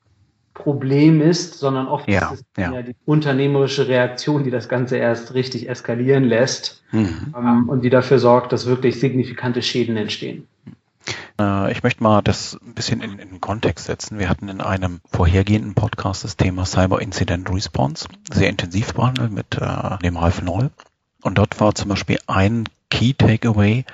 Problem 0.53 1.21
ist, 1.21 1.59
sondern 1.59 1.87
oft 1.87 2.07
ja, 2.07 2.31
ist 2.31 2.43
es 2.55 2.63
ja. 2.63 2.81
die 2.81 2.95
unternehmerische 3.05 3.87
Reaktion, 3.87 4.43
die 4.43 4.51
das 4.51 4.69
Ganze 4.69 4.97
erst 4.97 5.33
richtig 5.33 5.67
eskalieren 5.67 6.25
lässt 6.25 6.83
mhm. 6.91 7.33
ähm, 7.35 7.69
und 7.69 7.83
die 7.83 7.89
dafür 7.89 8.19
sorgt, 8.19 8.51
dass 8.51 8.65
wirklich 8.67 8.99
signifikante 8.99 9.61
Schäden 9.61 9.97
entstehen. 9.97 10.47
Äh, 11.39 11.71
ich 11.71 11.83
möchte 11.83 12.03
mal 12.03 12.21
das 12.21 12.57
ein 12.65 12.73
bisschen 12.73 13.01
in, 13.01 13.19
in 13.19 13.29
den 13.29 13.41
Kontext 13.41 13.85
setzen. 13.85 14.19
Wir 14.19 14.29
hatten 14.29 14.49
in 14.49 14.61
einem 14.61 15.01
vorhergehenden 15.11 15.73
Podcast 15.73 16.23
das 16.23 16.37
Thema 16.37 16.65
Cyber 16.65 17.01
Incident 17.01 17.49
Response 17.49 18.07
sehr 18.31 18.49
intensiv 18.49 18.93
behandelt 18.93 19.31
mit 19.31 19.57
äh, 19.59 19.97
dem 20.03 20.17
Ralf 20.17 20.41
Noll. 20.41 20.71
Und 21.21 21.37
dort 21.37 21.59
war 21.59 21.73
zum 21.73 21.89
Beispiel 21.89 22.19
ein 22.27 22.65
Key 22.89 23.13
Takeaway, 23.13 23.85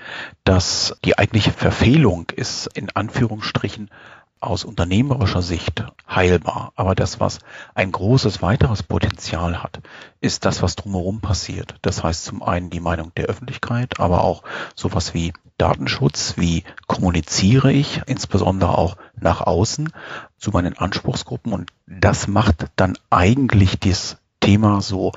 dass 0.43 0.97
die 1.05 1.17
eigentliche 1.17 1.51
Verfehlung 1.51 2.25
ist 2.35 2.67
in 2.73 2.89
Anführungsstrichen 2.89 3.89
aus 4.39 4.63
unternehmerischer 4.63 5.41
Sicht 5.41 5.83
heilbar. 6.09 6.71
Aber 6.75 6.95
das, 6.95 7.19
was 7.19 7.39
ein 7.75 7.91
großes 7.91 8.41
weiteres 8.41 8.83
Potenzial 8.83 9.61
hat, 9.61 9.79
ist 10.21 10.45
das, 10.45 10.61
was 10.61 10.75
drumherum 10.75 11.21
passiert. 11.21 11.75
Das 11.81 12.03
heißt 12.03 12.23
zum 12.23 12.41
einen 12.43 12.69
die 12.69 12.79
Meinung 12.79 13.11
der 13.15 13.25
Öffentlichkeit, 13.25 13.99
aber 13.99 14.23
auch 14.23 14.43
sowas 14.75 15.13
wie 15.13 15.33
Datenschutz, 15.57 16.35
wie 16.37 16.63
kommuniziere 16.87 17.71
ich, 17.71 18.01
insbesondere 18.05 18.77
auch 18.77 18.95
nach 19.19 19.41
außen 19.41 19.91
zu 20.37 20.51
meinen 20.51 20.77
Anspruchsgruppen. 20.77 21.51
Und 21.51 21.71
das 21.85 22.27
macht 22.27 22.67
dann 22.77 22.97
eigentlich 23.09 23.79
das 23.79 24.17
Thema 24.39 24.81
so 24.81 25.11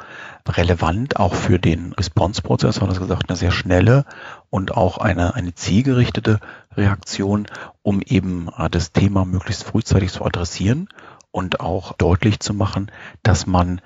relevant 0.49 1.17
auch 1.17 1.35
für 1.35 1.59
den 1.59 1.93
Response-Prozess, 1.93 2.81
weil 2.81 2.89
das 2.89 3.01
gesagt, 3.01 3.29
eine 3.29 3.37
sehr 3.37 3.51
schnelle 3.51 4.05
und 4.51 4.77
auch 4.77 4.99
eine, 4.99 5.35
eine 5.35 5.55
zielgerichtete 5.55 6.41
Reaktion, 6.77 7.47
um 7.83 8.03
eben 8.03 8.49
äh, 8.57 8.69
das 8.71 8.93
Thema 8.93 9.25
möglichst 9.25 9.65
frühzeitig 9.65 10.13
zu 10.13 10.25
adressieren 10.25 10.89
und 11.31 11.61
auch 11.61 11.93
deutlich 11.95 12.41
zu 12.41 12.55
machen, 12.55 12.91
dass 13.23 13.47
man 13.47 13.81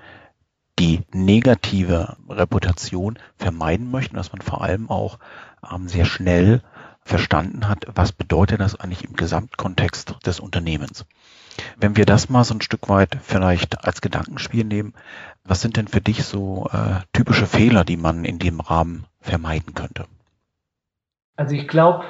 die 0.78 1.02
negative 1.12 2.16
Reputation 2.28 3.18
vermeiden 3.36 3.90
möchte, 3.90 4.14
dass 4.14 4.32
man 4.32 4.42
vor 4.42 4.62
allem 4.62 4.90
auch 4.90 5.18
ähm, 5.72 5.88
sehr 5.88 6.04
schnell 6.04 6.62
verstanden 7.02 7.68
hat, 7.68 7.86
was 7.94 8.12
bedeutet 8.12 8.60
das 8.60 8.78
eigentlich 8.78 9.04
im 9.04 9.14
Gesamtkontext 9.14 10.16
des 10.26 10.40
Unternehmens. 10.40 11.06
Wenn 11.76 11.96
wir 11.96 12.06
das 12.06 12.28
mal 12.28 12.44
so 12.44 12.54
ein 12.54 12.60
Stück 12.60 12.88
weit 12.88 13.18
vielleicht 13.22 13.84
als 13.84 14.00
Gedankenspiel 14.00 14.64
nehmen, 14.64 14.94
was 15.44 15.60
sind 15.60 15.76
denn 15.76 15.88
für 15.88 16.00
dich 16.00 16.24
so 16.24 16.68
äh, 16.72 17.00
typische 17.12 17.46
Fehler, 17.46 17.84
die 17.84 17.96
man 17.96 18.24
in 18.24 18.38
dem 18.38 18.60
Rahmen 18.60 19.04
vermeiden 19.20 19.74
könnte? 19.74 20.04
Also 21.36 21.54
ich 21.54 21.68
glaube, 21.68 22.04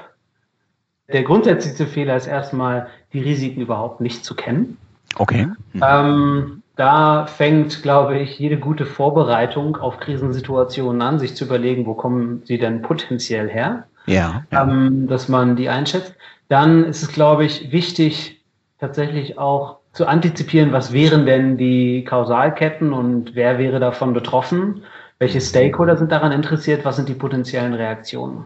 der 1.13 1.23
grundsätzlichste 1.23 1.87
Fehler 1.87 2.17
ist 2.17 2.27
erstmal, 2.27 2.89
die 3.13 3.21
Risiken 3.21 3.61
überhaupt 3.61 4.01
nicht 4.01 4.25
zu 4.25 4.35
kennen. 4.35 4.79
Okay. 5.17 5.47
Mhm. 5.73 5.83
Ähm, 5.83 6.63
da 6.77 7.27
fängt, 7.27 7.83
glaube 7.83 8.19
ich, 8.19 8.39
jede 8.39 8.59
gute 8.59 8.85
Vorbereitung 8.85 9.77
auf 9.77 9.99
Krisensituationen 9.99 11.01
an, 11.01 11.19
sich 11.19 11.35
zu 11.35 11.45
überlegen, 11.45 11.87
wo 11.87 11.95
kommen 11.95 12.43
sie 12.45 12.59
denn 12.59 12.83
potenziell 12.83 13.49
her? 13.49 13.87
Ja. 14.07 14.45
ja. 14.51 14.63
Ähm, 14.63 15.09
dass 15.09 15.29
man 15.29 15.57
die 15.57 15.69
einschätzt. 15.69 16.15
Dann 16.49 16.85
ist 16.85 17.03
es, 17.03 17.13
glaube 17.13 17.45
ich, 17.45 17.73
wichtig, 17.73 18.36
tatsächlich 18.79 19.39
auch 19.39 19.79
zu 19.93 20.07
antizipieren, 20.07 20.73
was 20.73 20.93
wären 20.93 21.25
denn 21.27 21.57
die 21.57 22.05
Kausalketten 22.05 22.93
und 22.93 23.35
wer 23.35 23.59
wäre 23.59 23.81
davon 23.81 24.13
betroffen? 24.13 24.83
Welche 25.19 25.41
Stakeholder 25.41 25.97
sind 25.97 26.13
daran 26.13 26.33
interessiert? 26.33 26.85
Was 26.85 26.97
sind 26.97 27.09
die 27.09 27.15
potenziellen 27.15 27.73
Reaktionen? 27.73 28.45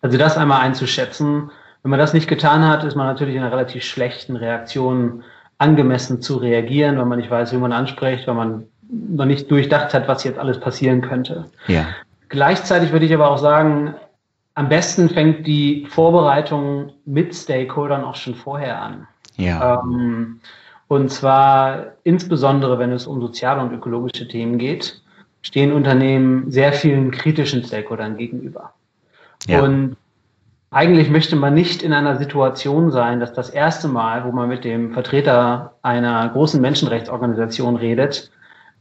Also 0.00 0.16
das 0.16 0.38
einmal 0.38 0.62
einzuschätzen. 0.62 1.50
Wenn 1.82 1.90
man 1.90 1.98
das 1.98 2.14
nicht 2.14 2.28
getan 2.28 2.66
hat, 2.66 2.84
ist 2.84 2.96
man 2.96 3.06
natürlich 3.06 3.34
in 3.34 3.42
einer 3.42 3.52
relativ 3.52 3.84
schlechten 3.84 4.36
Reaktion 4.36 5.22
angemessen 5.58 6.22
zu 6.22 6.36
reagieren, 6.36 6.96
weil 6.96 7.04
man 7.04 7.18
nicht 7.18 7.30
weiß, 7.30 7.52
wie 7.52 7.58
man 7.58 7.72
anspricht, 7.72 8.26
weil 8.26 8.34
man 8.34 8.64
noch 8.88 9.26
nicht 9.26 9.50
durchdacht 9.50 9.92
hat, 9.94 10.08
was 10.08 10.24
jetzt 10.24 10.38
alles 10.38 10.58
passieren 10.58 11.02
könnte. 11.02 11.46
Ja. 11.66 11.86
Gleichzeitig 12.28 12.92
würde 12.92 13.06
ich 13.06 13.14
aber 13.14 13.30
auch 13.30 13.38
sagen, 13.38 13.94
am 14.54 14.68
besten 14.68 15.08
fängt 15.08 15.46
die 15.46 15.86
Vorbereitung 15.88 16.92
mit 17.04 17.34
Stakeholdern 17.34 18.04
auch 18.04 18.16
schon 18.16 18.34
vorher 18.34 18.80
an. 18.80 19.06
Ja. 19.44 19.82
Ähm, 19.84 20.40
und 20.88 21.10
zwar 21.10 21.92
insbesondere, 22.04 22.78
wenn 22.78 22.92
es 22.92 23.06
um 23.06 23.20
soziale 23.20 23.62
und 23.62 23.72
ökologische 23.72 24.28
Themen 24.28 24.58
geht, 24.58 25.02
stehen 25.40 25.72
Unternehmen 25.72 26.50
sehr 26.50 26.72
vielen 26.72 27.10
kritischen 27.10 27.64
Stakeholdern 27.64 28.16
gegenüber. 28.16 28.74
Ja. 29.46 29.62
Und 29.62 29.96
eigentlich 30.70 31.10
möchte 31.10 31.36
man 31.36 31.54
nicht 31.54 31.82
in 31.82 31.92
einer 31.92 32.16
Situation 32.16 32.90
sein, 32.90 33.20
dass 33.20 33.32
das 33.32 33.50
erste 33.50 33.88
Mal, 33.88 34.24
wo 34.24 34.32
man 34.32 34.48
mit 34.48 34.64
dem 34.64 34.92
Vertreter 34.92 35.74
einer 35.82 36.28
großen 36.30 36.60
Menschenrechtsorganisation 36.60 37.76
redet, 37.76 38.30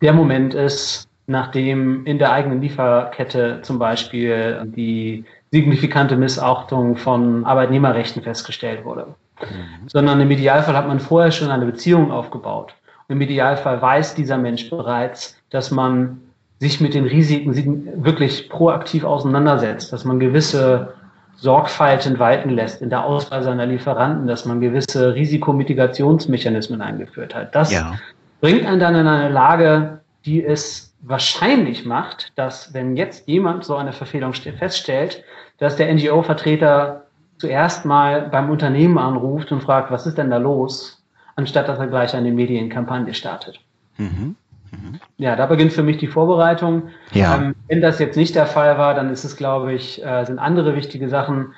der 0.01 0.13
Moment 0.13 0.53
ist, 0.53 1.07
nachdem 1.27 2.05
in 2.05 2.17
der 2.17 2.31
eigenen 2.31 2.61
Lieferkette 2.61 3.59
zum 3.61 3.77
Beispiel 3.77 4.61
die 4.65 5.25
signifikante 5.51 6.15
Missachtung 6.15 6.95
von 6.95 7.45
Arbeitnehmerrechten 7.45 8.21
festgestellt 8.21 8.85
wurde. 8.85 9.07
Mhm. 9.49 9.87
Sondern 9.87 10.21
im 10.21 10.31
Idealfall 10.31 10.75
hat 10.75 10.87
man 10.87 10.99
vorher 10.99 11.31
schon 11.31 11.49
eine 11.49 11.65
Beziehung 11.65 12.11
aufgebaut. 12.11 12.73
Und 13.07 13.15
Im 13.15 13.21
Idealfall 13.21 13.81
weiß 13.81 14.15
dieser 14.15 14.37
Mensch 14.37 14.69
bereits, 14.69 15.37
dass 15.49 15.71
man 15.71 16.21
sich 16.59 16.79
mit 16.79 16.93
den 16.93 17.05
Risiken 17.05 18.03
wirklich 18.03 18.49
proaktiv 18.49 19.03
auseinandersetzt, 19.03 19.91
dass 19.91 20.05
man 20.05 20.19
gewisse 20.19 20.93
Sorgfalten 21.37 22.19
walten 22.19 22.51
lässt 22.51 22.83
in 22.83 22.91
der 22.91 23.03
Auswahl 23.03 23.41
seiner 23.41 23.65
Lieferanten, 23.65 24.27
dass 24.27 24.45
man 24.45 24.61
gewisse 24.61 25.15
Risikomitigationsmechanismen 25.15 26.81
eingeführt 26.81 27.33
hat. 27.33 27.55
Das 27.55 27.71
ja. 27.71 27.95
bringt 28.41 28.65
einen 28.65 28.79
dann 28.79 28.93
in 28.93 29.07
eine 29.07 29.29
Lage, 29.29 30.01
die 30.23 30.45
es 30.45 30.93
wahrscheinlich 31.01 31.83
macht, 31.83 32.31
dass 32.35 32.75
wenn 32.75 32.95
jetzt 32.95 33.27
jemand 33.27 33.65
so 33.65 33.75
eine 33.75 33.91
Verfehlung 33.91 34.33
feststellt, 34.33 35.23
dass 35.57 35.75
der 35.75 35.91
NGO-Vertreter 35.93 37.07
zuerst 37.41 37.85
mal 37.85 38.29
beim 38.29 38.49
Unternehmen 38.49 38.97
anruft 38.97 39.51
und 39.51 39.61
fragt, 39.61 39.91
was 39.91 40.05
ist 40.05 40.17
denn 40.17 40.29
da 40.29 40.37
los, 40.37 41.03
anstatt 41.35 41.67
dass 41.67 41.79
er 41.79 41.87
gleich 41.87 42.13
eine 42.15 42.31
Medienkampagne 42.31 43.13
startet. 43.13 43.59
Mhm. 43.97 44.35
Mhm. 44.71 44.99
Ja, 45.17 45.35
da 45.35 45.47
beginnt 45.47 45.73
für 45.73 45.83
mich 45.83 45.97
die 45.97 46.07
Vorbereitung. 46.07 46.83
Ja. 47.11 47.35
Ähm, 47.35 47.55
wenn 47.67 47.81
das 47.81 47.99
jetzt 47.99 48.15
nicht 48.15 48.35
der 48.35 48.45
Fall 48.45 48.77
war, 48.77 48.93
dann 48.93 49.09
ist 49.09 49.23
es, 49.23 49.35
glaube 49.35 49.73
ich, 49.73 50.05
äh, 50.05 50.23
sind 50.23 50.39
andere 50.39 50.75
wichtige 50.75 51.09
Sachen. 51.09 51.53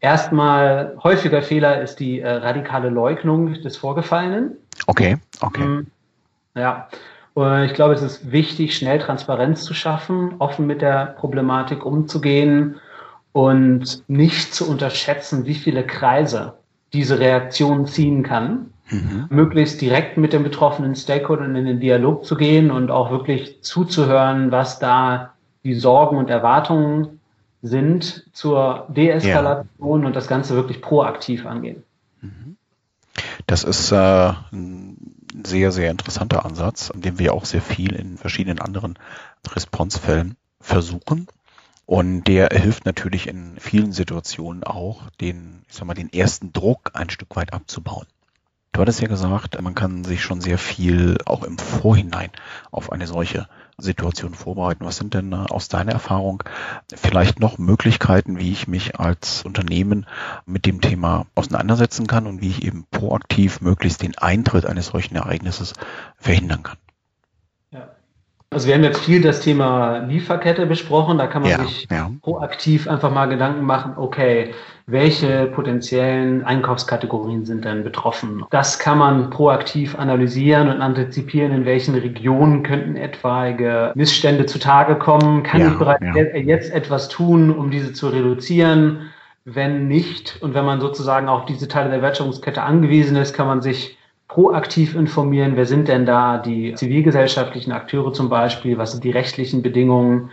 Erstmal 0.00 0.96
häufiger 1.04 1.42
Fehler 1.42 1.82
ist 1.82 2.00
die 2.00 2.20
äh, 2.20 2.28
radikale 2.28 2.88
Leugnung 2.88 3.52
des 3.60 3.76
Vorgefallenen. 3.76 4.56
Okay, 4.86 5.18
okay. 5.42 5.62
Ähm, 5.62 5.86
ja, 6.56 6.88
und 7.34 7.64
ich 7.64 7.74
glaube, 7.74 7.92
es 7.92 8.02
ist 8.02 8.32
wichtig, 8.32 8.74
schnell 8.74 8.98
Transparenz 8.98 9.64
zu 9.64 9.74
schaffen, 9.74 10.36
offen 10.38 10.66
mit 10.66 10.80
der 10.80 11.06
Problematik 11.06 11.84
umzugehen 11.84 12.80
und 13.32 14.02
nicht 14.08 14.54
zu 14.54 14.68
unterschätzen, 14.68 15.46
wie 15.46 15.54
viele 15.54 15.84
Kreise 15.86 16.54
diese 16.92 17.18
Reaktion 17.18 17.86
ziehen 17.86 18.22
kann. 18.22 18.72
Mhm. 18.90 19.26
Möglichst 19.30 19.80
direkt 19.80 20.16
mit 20.16 20.32
den 20.32 20.42
betroffenen 20.42 20.96
Stakeholdern 20.96 21.54
in 21.54 21.64
den 21.64 21.80
Dialog 21.80 22.24
zu 22.24 22.36
gehen 22.36 22.72
und 22.72 22.90
auch 22.90 23.10
wirklich 23.12 23.62
zuzuhören, 23.62 24.50
was 24.50 24.80
da 24.80 25.34
die 25.62 25.74
Sorgen 25.74 26.16
und 26.16 26.28
Erwartungen 26.28 27.20
sind 27.62 28.26
zur 28.32 28.86
Deeskalation 28.88 30.00
ja. 30.00 30.06
und 30.06 30.16
das 30.16 30.26
Ganze 30.26 30.54
wirklich 30.54 30.80
proaktiv 30.80 31.46
angehen. 31.46 31.84
Mhm. 32.20 32.56
Das 33.46 33.64
ist 33.64 33.92
äh, 33.92 34.32
ein 34.52 34.96
sehr, 35.44 35.70
sehr 35.70 35.90
interessanter 35.90 36.44
Ansatz, 36.44 36.90
an 36.90 37.00
dem 37.00 37.18
wir 37.18 37.34
auch 37.34 37.44
sehr 37.44 37.62
viel 37.62 37.94
in 37.94 38.16
verschiedenen 38.16 38.60
anderen 38.60 38.98
Responsfällen 39.46 40.36
versuchen. 40.60 41.26
Und 41.90 42.28
der 42.28 42.50
hilft 42.52 42.86
natürlich 42.86 43.26
in 43.26 43.56
vielen 43.58 43.90
Situationen 43.90 44.62
auch, 44.62 45.10
den, 45.20 45.64
ich 45.68 45.74
sag 45.74 45.88
mal, 45.88 45.94
den 45.94 46.12
ersten 46.12 46.52
Druck 46.52 46.92
ein 46.94 47.10
Stück 47.10 47.34
weit 47.34 47.52
abzubauen. 47.52 48.06
Du 48.70 48.80
hattest 48.80 49.00
ja 49.00 49.08
gesagt, 49.08 49.60
man 49.60 49.74
kann 49.74 50.04
sich 50.04 50.22
schon 50.22 50.40
sehr 50.40 50.56
viel 50.56 51.18
auch 51.26 51.42
im 51.42 51.58
Vorhinein 51.58 52.30
auf 52.70 52.92
eine 52.92 53.08
solche 53.08 53.48
Situation 53.76 54.34
vorbereiten. 54.34 54.84
Was 54.84 54.98
sind 54.98 55.14
denn 55.14 55.34
aus 55.34 55.66
deiner 55.66 55.90
Erfahrung 55.90 56.44
vielleicht 56.94 57.40
noch 57.40 57.58
Möglichkeiten, 57.58 58.38
wie 58.38 58.52
ich 58.52 58.68
mich 58.68 59.00
als 59.00 59.44
Unternehmen 59.44 60.06
mit 60.46 60.66
dem 60.66 60.80
Thema 60.80 61.26
auseinandersetzen 61.34 62.06
kann 62.06 62.28
und 62.28 62.40
wie 62.40 62.50
ich 62.50 62.62
eben 62.62 62.86
proaktiv 62.92 63.62
möglichst 63.62 64.02
den 64.02 64.16
Eintritt 64.16 64.64
eines 64.64 64.86
solchen 64.86 65.16
Ereignisses 65.16 65.72
verhindern 66.18 66.62
kann? 66.62 66.78
Also 68.52 68.66
wir 68.66 68.74
haben 68.74 68.82
jetzt 68.82 69.04
viel 69.04 69.22
das 69.22 69.38
Thema 69.38 69.98
Lieferkette 69.98 70.66
besprochen. 70.66 71.18
Da 71.18 71.28
kann 71.28 71.42
man 71.42 71.52
ja, 71.52 71.58
sich 71.62 71.86
ja. 71.88 72.10
proaktiv 72.20 72.88
einfach 72.88 73.12
mal 73.12 73.26
Gedanken 73.26 73.64
machen, 73.64 73.92
okay, 73.96 74.52
welche 74.86 75.46
potenziellen 75.46 76.44
Einkaufskategorien 76.44 77.46
sind 77.46 77.64
denn 77.64 77.84
betroffen? 77.84 78.44
Das 78.50 78.80
kann 78.80 78.98
man 78.98 79.30
proaktiv 79.30 79.96
analysieren 79.96 80.68
und 80.68 80.82
antizipieren, 80.82 81.52
in 81.52 81.64
welchen 81.64 81.94
Regionen 81.94 82.64
könnten 82.64 82.96
etwaige 82.96 83.92
Missstände 83.94 84.46
zutage 84.46 84.96
kommen. 84.96 85.44
Kann 85.44 85.60
ja, 85.60 85.68
ich 85.68 85.78
bereits 85.78 86.04
jetzt 86.44 86.72
etwas 86.72 87.08
tun, 87.08 87.56
um 87.56 87.70
diese 87.70 87.92
zu 87.92 88.08
reduzieren? 88.08 89.10
Wenn 89.44 89.86
nicht 89.86 90.38
und 90.42 90.54
wenn 90.54 90.64
man 90.64 90.80
sozusagen 90.80 91.28
auf 91.28 91.44
diese 91.44 91.68
Teile 91.68 91.90
der 91.90 92.02
Wertschöpfungskette 92.02 92.62
angewiesen 92.62 93.16
ist, 93.16 93.32
kann 93.32 93.46
man 93.46 93.62
sich 93.62 93.96
proaktiv 94.30 94.94
informieren, 94.94 95.56
wer 95.56 95.66
sind 95.66 95.88
denn 95.88 96.06
da 96.06 96.38
die 96.38 96.72
zivilgesellschaftlichen 96.74 97.72
Akteure 97.72 98.12
zum 98.12 98.28
Beispiel, 98.28 98.78
was 98.78 98.92
sind 98.92 99.02
die 99.02 99.10
rechtlichen 99.10 99.60
Bedingungen. 99.60 100.30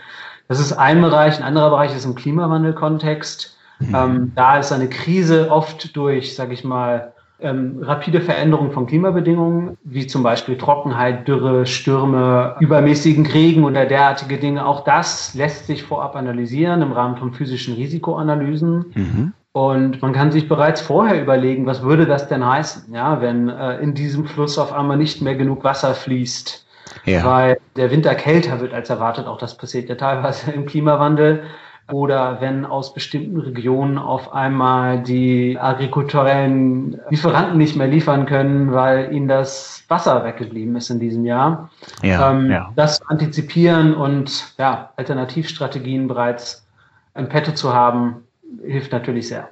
Das 0.48 0.60
ist 0.60 0.72
ein 0.72 1.02
Bereich, 1.02 1.38
ein 1.38 1.44
anderer 1.44 1.72
Bereich 1.72 1.96
ist 1.96 2.06
im 2.06 2.14
Klimawandelkontext. 2.14 3.58
Mhm. 3.80 3.96
Ähm, 3.96 4.32
da 4.36 4.60
ist 4.60 4.72
eine 4.72 4.88
Krise 4.88 5.50
oft 5.50 5.96
durch, 5.96 6.36
sage 6.36 6.54
ich 6.54 6.64
mal, 6.64 7.12
ähm, 7.40 7.80
rapide 7.82 8.22
Veränderungen 8.22 8.72
von 8.72 8.86
Klimabedingungen, 8.86 9.78
wie 9.84 10.06
zum 10.06 10.22
Beispiel 10.22 10.60
Trockenheit, 10.60 11.28
Dürre, 11.28 11.66
Stürme, 11.66 12.56
übermäßigen 12.60 13.26
Regen 13.26 13.64
oder 13.64 13.88
derartige 13.88 14.38
Dinge. 14.38 14.64
Auch 14.68 14.84
das 14.84 15.34
lässt 15.34 15.66
sich 15.66 15.82
vorab 15.82 16.16
analysieren 16.16 16.84
im 16.84 16.92
Rahmen 16.92 17.18
von 17.18 17.34
physischen 17.34 17.74
Risikoanalysen. 17.74 18.86
Mhm. 18.94 19.34
Und 19.58 20.04
man 20.04 20.14
kann 20.14 20.32
sich 20.32 20.48
bereits 20.48 20.82
vorher 20.82 21.20
überlegen, 21.20 21.66
was 21.66 21.82
würde 21.82 22.06
das 22.06 22.28
denn 22.28 22.46
heißen, 22.46 22.94
ja, 22.94 23.22
wenn 23.22 23.50
äh, 23.50 23.78
in 23.80 23.96
diesem 23.96 24.28
Fluss 24.28 24.60
auf 24.60 24.72
einmal 24.72 24.98
nicht 24.98 25.20
mehr 25.24 25.34
genug 25.34 25.64
Wasser 25.64 25.96
fließt, 25.96 26.64
ja. 27.06 27.26
weil 27.26 27.58
der 27.76 27.90
Winter 27.90 28.14
kälter 28.14 28.60
wird 28.60 28.76
als 28.76 28.92
erwartet. 28.92 29.26
Auch 29.26 29.40
das 29.40 29.58
passiert 29.58 29.90
ja 29.90 29.96
teilweise 29.96 30.52
im 30.52 30.68
Klimawandel. 30.68 31.42
Oder 31.92 32.40
wenn 32.40 32.66
aus 32.66 32.94
bestimmten 32.94 33.40
Regionen 33.40 33.98
auf 33.98 34.32
einmal 34.32 35.02
die 35.02 35.58
agrikulturellen 35.60 37.00
Lieferanten 37.10 37.58
nicht 37.58 37.76
mehr 37.76 37.88
liefern 37.88 38.28
können, 38.28 38.74
weil 38.74 39.12
ihnen 39.12 39.28
das 39.28 39.86
Wasser 39.88 40.24
weggeblieben 40.24 40.76
ist 40.76 40.92
in 40.92 41.00
diesem 41.00 41.26
Jahr. 41.26 41.72
Ja, 42.04 42.30
ähm, 42.30 42.52
ja. 42.52 42.72
Das 42.76 43.02
antizipieren 43.10 43.96
und 43.96 44.54
ja, 44.60 44.92
Alternativstrategien 44.98 46.08
bereits 46.08 46.68
im 47.16 47.28
Petto 47.28 47.54
zu 47.54 47.74
haben, 47.74 48.27
hilft 48.66 48.92
natürlich 48.92 49.28
sehr. 49.28 49.50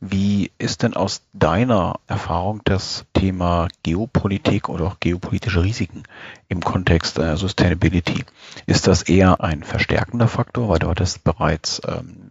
Wie 0.00 0.52
ist 0.58 0.84
denn 0.84 0.94
aus 0.94 1.22
deiner 1.32 1.98
Erfahrung 2.06 2.60
das 2.64 3.04
Thema 3.14 3.68
Geopolitik 3.82 4.68
oder 4.68 4.86
auch 4.86 5.00
geopolitische 5.00 5.62
Risiken 5.62 6.04
im 6.48 6.60
Kontext 6.60 7.18
äh, 7.18 7.36
Sustainability? 7.36 8.24
Ist 8.66 8.86
das 8.86 9.02
eher 9.02 9.42
ein 9.42 9.64
verstärkender 9.64 10.28
Faktor, 10.28 10.68
weil 10.68 10.78
du 10.78 10.88
hattest 10.88 11.24
bereits 11.24 11.82
ähm, 11.86 12.30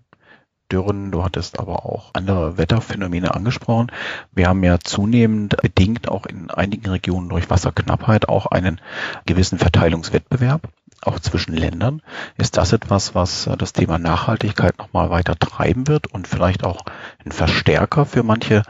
Dürren, 0.71 1.11
du 1.11 1.23
hattest 1.23 1.59
aber 1.59 1.85
auch 1.85 2.09
andere 2.13 2.57
Wetterphänomene 2.57 3.33
angesprochen. 3.33 3.91
Wir 4.33 4.47
haben 4.47 4.63
ja 4.63 4.79
zunehmend 4.79 5.55
bedingt 5.61 6.09
auch 6.09 6.25
in 6.25 6.51
einigen 6.51 6.89
Regionen 6.89 7.29
durch 7.29 7.49
Wasserknappheit 7.49 8.27
auch 8.27 8.47
einen 8.47 8.81
gewissen 9.25 9.59
Verteilungswettbewerb 9.59 10.69
auch 11.01 11.19
zwischen 11.19 11.53
Ländern. 11.53 12.01
Ist 12.37 12.57
das 12.57 12.73
etwas, 12.73 13.15
was 13.15 13.47
äh, 13.47 13.57
das 13.57 13.73
Thema 13.73 13.97
Nachhaltigkeit 13.97 14.77
nochmal 14.77 15.09
weiter 15.09 15.37
treiben 15.37 15.87
wird 15.87 16.07
und 16.07 16.27
vielleicht 16.27 16.63
auch 16.63 16.81
ein 17.23 17.31
Verstärker 17.31 18.05
für 18.05 18.23
manche 18.23 18.63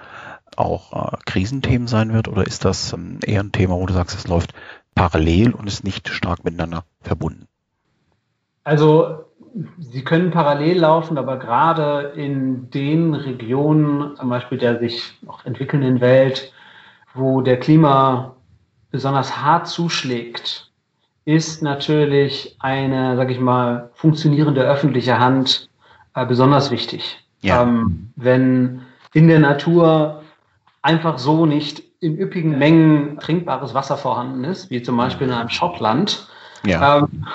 auch 0.55 1.13
äh, 1.13 1.17
Krisenthemen 1.25 1.87
sein 1.87 2.13
wird? 2.13 2.27
Oder 2.27 2.45
ist 2.45 2.65
das 2.65 2.93
ähm, 2.93 3.19
eher 3.23 3.41
ein 3.41 3.51
Thema, 3.51 3.75
wo 3.75 3.85
du 3.85 3.93
sagst, 3.93 4.17
es 4.17 4.27
läuft 4.27 4.53
parallel 4.95 5.53
und 5.53 5.67
ist 5.67 5.83
nicht 5.83 6.09
stark 6.09 6.43
miteinander 6.43 6.83
verbunden? 7.01 7.47
Also 8.63 9.25
sie 9.79 10.03
können 10.03 10.31
parallel 10.31 10.79
laufen, 10.79 11.17
aber 11.17 11.37
gerade 11.37 12.13
in 12.15 12.69
den 12.69 13.13
Regionen, 13.13 14.15
zum 14.17 14.29
Beispiel 14.29 14.57
der 14.57 14.79
sich 14.79 15.17
noch 15.21 15.45
entwickelnden 15.45 16.01
Welt, 16.01 16.51
wo 17.13 17.41
der 17.41 17.59
Klima 17.59 18.35
besonders 18.91 19.41
hart 19.41 19.67
zuschlägt, 19.67 20.66
ist 21.27 21.61
natürlich 21.61 22.55
eine, 22.59 23.17
sag 23.17 23.29
ich 23.29 23.39
mal, 23.41 23.89
funktionierende 23.95 24.61
öffentliche 24.61 25.19
Hand 25.19 25.69
äh, 26.15 26.25
besonders 26.25 26.71
wichtig. 26.71 27.21
Ja. 27.41 27.63
Ähm, 27.63 28.13
wenn 28.15 28.83
in 29.13 29.27
der 29.27 29.39
Natur 29.39 30.23
einfach 30.81 31.17
so 31.17 31.45
nicht 31.45 31.83
in 31.99 32.17
üppigen 32.17 32.57
Mengen 32.57 33.19
trinkbares 33.19 33.73
Wasser 33.73 33.97
vorhanden 33.97 34.45
ist, 34.45 34.69
wie 34.69 34.81
zum 34.81 34.95
Beispiel 34.95 35.27
in 35.27 35.33
einem 35.33 35.49
Schottland, 35.49 36.29
ja. 36.65 36.99
ähm, 36.99 37.27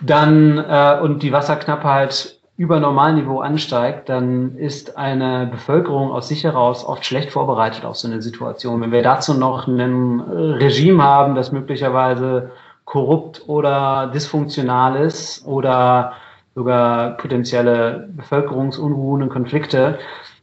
dann 0.00 0.56
äh, 0.56 0.98
und 1.02 1.22
die 1.22 1.32
Wasserknappheit 1.32 2.38
über 2.56 2.80
Normalniveau 2.80 3.40
ansteigt, 3.40 4.08
dann 4.08 4.56
ist 4.56 4.96
eine 4.96 5.48
Bevölkerung 5.52 6.12
aus 6.12 6.28
sich 6.28 6.44
heraus 6.44 6.82
oft 6.86 7.04
schlecht 7.04 7.30
vorbereitet 7.30 7.84
auf 7.84 7.96
so 7.96 8.08
eine 8.08 8.22
Situation. 8.22 8.80
Wenn 8.80 8.92
wir 8.92 9.02
dazu 9.02 9.34
noch 9.34 9.66
ein 9.66 10.20
Regime 10.20 11.02
haben, 11.02 11.34
das 11.34 11.52
möglicherweise 11.52 12.52
korrupt 12.84 13.48
oder 13.48 14.10
dysfunktional 14.12 14.96
ist 14.96 15.46
oder 15.46 16.14
sogar 16.54 17.16
potenzielle 17.16 18.08
Bevölkerungsunruhen 18.14 19.22
und 19.22 19.28
Konflikte, 19.30 19.98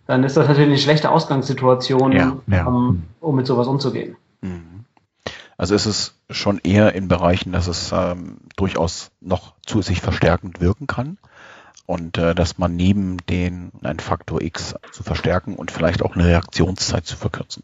dann 0.08 0.24
ist 0.24 0.38
das 0.38 0.48
natürlich 0.48 0.70
eine 0.70 0.78
schlechte 0.80 1.12
Ausgangssituation, 1.12 2.12
ja, 2.14 2.38
ja. 2.48 2.66
Um, 2.66 3.04
um, 3.20 3.36
mit 3.36 3.46
sowas 3.46 3.68
umzugehen. 3.68 4.16
Mhm. 4.42 4.86
Also 5.56 5.76
ist 5.76 5.86
es 5.86 6.16
schon 6.30 6.60
eher 6.64 6.96
in 6.96 7.10
Bereichen, 7.10 7.52
dass 7.52 7.68
es 7.68 7.92
ähm, 7.92 8.38
durchaus 8.56 9.12
noch 9.20 9.54
zusätzlich 9.66 10.02
verstärkend 10.02 10.62
wirken 10.62 10.88
kann 10.88 11.18
und 11.86 12.18
äh, 12.18 12.34
dass 12.34 12.58
man 12.58 12.76
neben 12.76 13.18
den 13.28 13.72
einen 13.84 14.00
Faktor 14.00 14.42
X 14.42 14.76
zu 14.92 15.04
verstärken 15.04 15.56
und 15.56 15.70
vielleicht 15.70 16.02
auch 16.02 16.16
eine 16.16 16.26
Reaktionszeit 16.26 17.06
zu 17.06 17.18
verkürzen. 17.18 17.64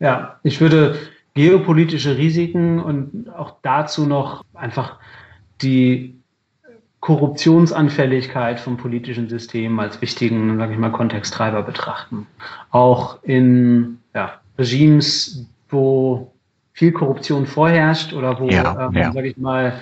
Ja, 0.00 0.40
ich 0.42 0.60
würde 0.60 0.98
geopolitische 1.34 2.16
Risiken 2.16 2.80
und 2.80 3.30
auch 3.36 3.56
dazu 3.62 4.06
noch 4.06 4.44
einfach 4.54 4.98
die 5.62 6.20
Korruptionsanfälligkeit 7.00 8.60
von 8.60 8.76
politischen 8.76 9.28
Systemen 9.28 9.80
als 9.80 10.02
wichtigen, 10.02 10.58
sage 10.58 10.74
ich 10.74 10.78
mal, 10.78 10.92
Kontexttreiber 10.92 11.62
betrachten. 11.62 12.26
Auch 12.70 13.22
in 13.22 13.98
ja, 14.14 14.40
Regimes, 14.58 15.46
wo 15.70 16.32
viel 16.72 16.92
Korruption 16.92 17.46
vorherrscht 17.46 18.12
oder 18.12 18.38
wo, 18.38 18.48
ja, 18.48 18.88
ähm, 18.88 18.94
ja. 18.94 19.12
sage 19.12 19.28
ich 19.28 19.36
mal, 19.38 19.74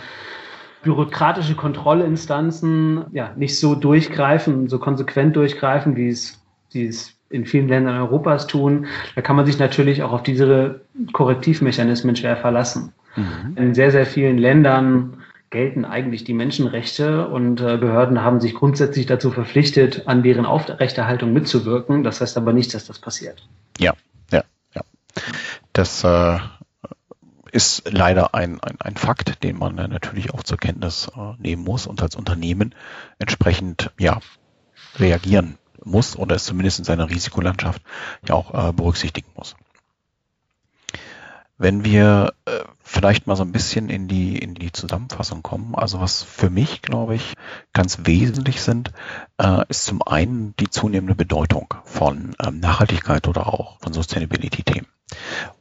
bürokratische 0.83 1.57
Kontrollinstanzen 1.57 3.07
ja 3.13 3.33
nicht 3.37 3.59
so 3.59 3.75
durchgreifen, 3.75 4.69
so 4.69 4.79
konsequent 4.79 5.35
durchgreifen, 5.35 5.97
wie 5.97 6.09
es, 6.09 6.41
wie 6.71 6.87
es 6.87 7.18
in 7.31 7.47
vielen 7.47 7.69
Ländern 7.69 7.99
Europas 7.99 8.47
tun, 8.47 8.87
da 9.15 9.23
kann 9.23 9.37
man 9.37 9.47
sich 9.47 9.59
natürlich 9.59 10.03
auch 10.03 10.13
auf 10.13 10.23
diese 10.23 10.81
Korrektivmechanismen 11.13 12.17
schwer 12.17 12.37
verlassen. 12.37 12.93
Mhm. 13.17 13.57
In 13.57 13.75
sehr, 13.75 13.91
sehr 13.91 14.07
vielen 14.07 14.39
Ländern 14.39 15.19
gelten 15.51 15.85
eigentlich 15.85 16.25
die 16.25 16.35
Menschenrechte 16.35 17.27
und 17.29 17.61
äh, 17.61 17.79
Behörden 17.79 18.23
haben 18.23 18.41
sich 18.41 18.55
grundsätzlich 18.55 19.07
dazu 19.07 19.31
verpflichtet, 19.31 20.07
an 20.07 20.23
deren 20.23 20.45
Aufrechterhaltung 20.45 21.33
mitzuwirken. 21.33 22.05
Das 22.05 22.21
heißt 22.21 22.37
aber 22.37 22.53
nicht, 22.53 22.75
dass 22.75 22.87
das 22.87 22.99
passiert. 22.99 23.49
Ja, 23.79 23.95
ja, 24.31 24.45
ja. 24.75 24.83
Das 25.73 26.05
äh, 26.05 26.39
ist 27.51 27.91
leider 27.91 28.35
ein, 28.35 28.61
ein, 28.61 28.77
ein 28.81 28.97
Fakt, 28.97 29.43
den 29.43 29.59
man 29.59 29.79
äh, 29.79 29.89
natürlich 29.89 30.35
auch 30.35 30.43
zur 30.43 30.59
Kenntnis 30.59 31.11
äh, 31.17 31.33
nehmen 31.39 31.65
muss 31.65 31.87
und 31.87 32.03
als 32.03 32.15
Unternehmen 32.15 32.75
entsprechend 33.19 33.91
ja 33.99 34.21
reagieren 34.99 35.57
muss 35.85 36.17
oder 36.17 36.37
es 36.37 36.45
zumindest 36.45 36.79
in 36.79 36.85
seiner 36.85 37.11
Risikolandschaft 37.11 37.83
ja 38.27 38.35
auch 38.35 38.69
äh, 38.69 38.73
berücksichtigen 38.73 39.31
muss. 39.35 39.57
Wenn 41.61 41.85
wir 41.85 42.35
äh, 42.45 42.61
vielleicht 42.85 43.27
mal 43.27 43.35
so 43.35 43.43
ein 43.43 43.51
bisschen 43.51 43.91
in 43.91 44.07
die, 44.07 44.39
in 44.39 44.55
die 44.55 44.71
Zusammenfassung 44.71 45.43
kommen, 45.43 45.75
also 45.75 46.01
was 46.01 46.23
für 46.23 46.51
mich, 46.51 46.83
glaube 46.83 47.17
ich, 47.17 47.35
ganz 47.73 47.99
wesentlich 48.05 48.63
sind, 48.63 48.93
äh, 49.39 49.65
ist 49.69 49.85
zum 49.85 50.01
einen 50.03 50.55
die 50.61 50.71
zunehmende 50.71 51.17
Bedeutung 51.17 51.75
von 51.85 52.37
ähm, 52.41 52.61
Nachhaltigkeit 52.61 53.27
oder 53.27 53.49
auch 53.49 53.81
von 53.81 53.93
Sustainability-Themen. 53.93 54.87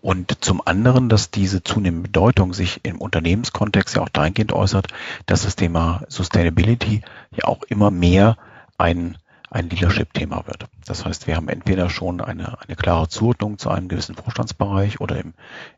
Und 0.01 0.43
zum 0.45 0.61
anderen, 0.65 1.09
dass 1.09 1.31
diese 1.31 1.63
zunehmende 1.63 2.09
Bedeutung 2.09 2.53
sich 2.53 2.81
im 2.83 3.01
Unternehmenskontext 3.01 3.95
ja 3.95 4.03
auch 4.03 4.09
dahingehend 4.09 4.53
äußert, 4.53 4.89
dass 5.25 5.43
das 5.43 5.55
Thema 5.55 6.03
Sustainability 6.09 7.01
ja 7.31 7.45
auch 7.45 7.63
immer 7.63 7.89
mehr 7.89 8.37
ein 8.77 9.17
ein 9.49 9.69
Leadership-Thema 9.69 10.45
wird. 10.47 10.65
Das 10.85 11.05
heißt, 11.05 11.27
wir 11.27 11.35
haben 11.35 11.47
entweder 11.47 11.89
schon 11.89 12.21
eine, 12.21 12.59
eine 12.61 12.75
klare 12.75 13.07
Zuordnung 13.07 13.57
zu 13.57 13.69
einem 13.69 13.87
gewissen 13.87 14.15
Vorstandsbereich 14.15 14.99
oder 14.99 15.17
im, 15.19 15.33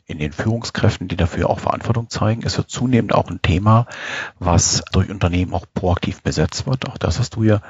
in 0.05 0.17
den 0.17 0.31
Führungskräften, 0.31 1.07
die 1.07 1.15
dafür 1.15 1.49
auch 1.49 1.59
Verantwortung 1.59 2.09
zeigen. 2.09 2.41
Es 2.43 2.57
wird 2.57 2.69
zunehmend 2.69 3.13
auch 3.13 3.29
ein 3.29 3.41
Thema, 3.41 3.85
was 4.39 4.83
durch 4.91 5.09
Unternehmen 5.09 5.53
auch 5.53 5.65
proaktiv 5.73 6.23
besetzt 6.23 6.65
wird. 6.65 6.89
Auch 6.89 6.97
das 6.97 7.19
hast 7.19 7.35
du 7.35 7.43
ja 7.43 7.61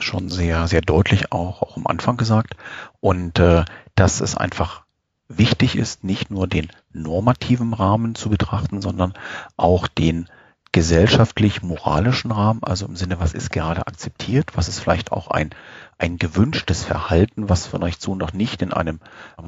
schon 0.00 0.28
sehr, 0.28 0.66
sehr 0.66 0.80
deutlich 0.80 1.30
auch, 1.30 1.62
auch 1.62 1.76
am 1.76 1.86
Anfang 1.86 2.16
gesagt. 2.16 2.56
Und 3.00 3.38
äh, 3.38 3.64
dass 3.94 4.20
es 4.20 4.36
einfach 4.36 4.84
wichtig 5.28 5.76
ist, 5.76 6.04
nicht 6.04 6.30
nur 6.30 6.46
den 6.48 6.68
normativen 6.92 7.72
Rahmen 7.74 8.14
zu 8.14 8.28
betrachten, 8.28 8.82
sondern 8.82 9.14
auch 9.56 9.86
den 9.86 10.28
gesellschaftlich-moralischen 10.74 12.32
Rahmen, 12.32 12.64
also 12.64 12.86
im 12.86 12.96
Sinne, 12.96 13.20
was 13.20 13.32
ist 13.32 13.52
gerade 13.52 13.86
akzeptiert, 13.86 14.56
was 14.56 14.66
ist 14.66 14.80
vielleicht 14.80 15.12
auch 15.12 15.28
ein, 15.28 15.50
ein 15.98 16.18
gewünschtes 16.18 16.82
Verhalten, 16.82 17.48
was 17.48 17.68
vielleicht 17.68 18.02
so 18.02 18.16
noch 18.16 18.32
nicht 18.32 18.60
in 18.60 18.72
einem 18.72 18.98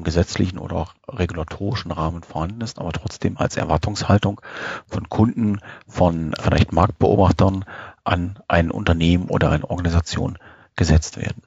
gesetzlichen 0.03 0.57
oder 0.57 0.77
auch 0.77 0.93
regulatorischen 1.09 1.91
Rahmen 1.91 2.23
vorhanden 2.23 2.61
ist, 2.61 2.79
aber 2.79 2.93
trotzdem 2.93 3.37
als 3.37 3.57
Erwartungshaltung 3.57 4.39
von 4.87 5.09
Kunden, 5.09 5.59
von 5.85 6.33
vielleicht 6.39 6.71
Marktbeobachtern 6.71 7.65
an 8.05 8.39
ein 8.47 8.71
Unternehmen 8.71 9.25
oder 9.25 9.51
eine 9.51 9.69
Organisation 9.69 10.37
gesetzt 10.77 11.17
werden. 11.17 11.43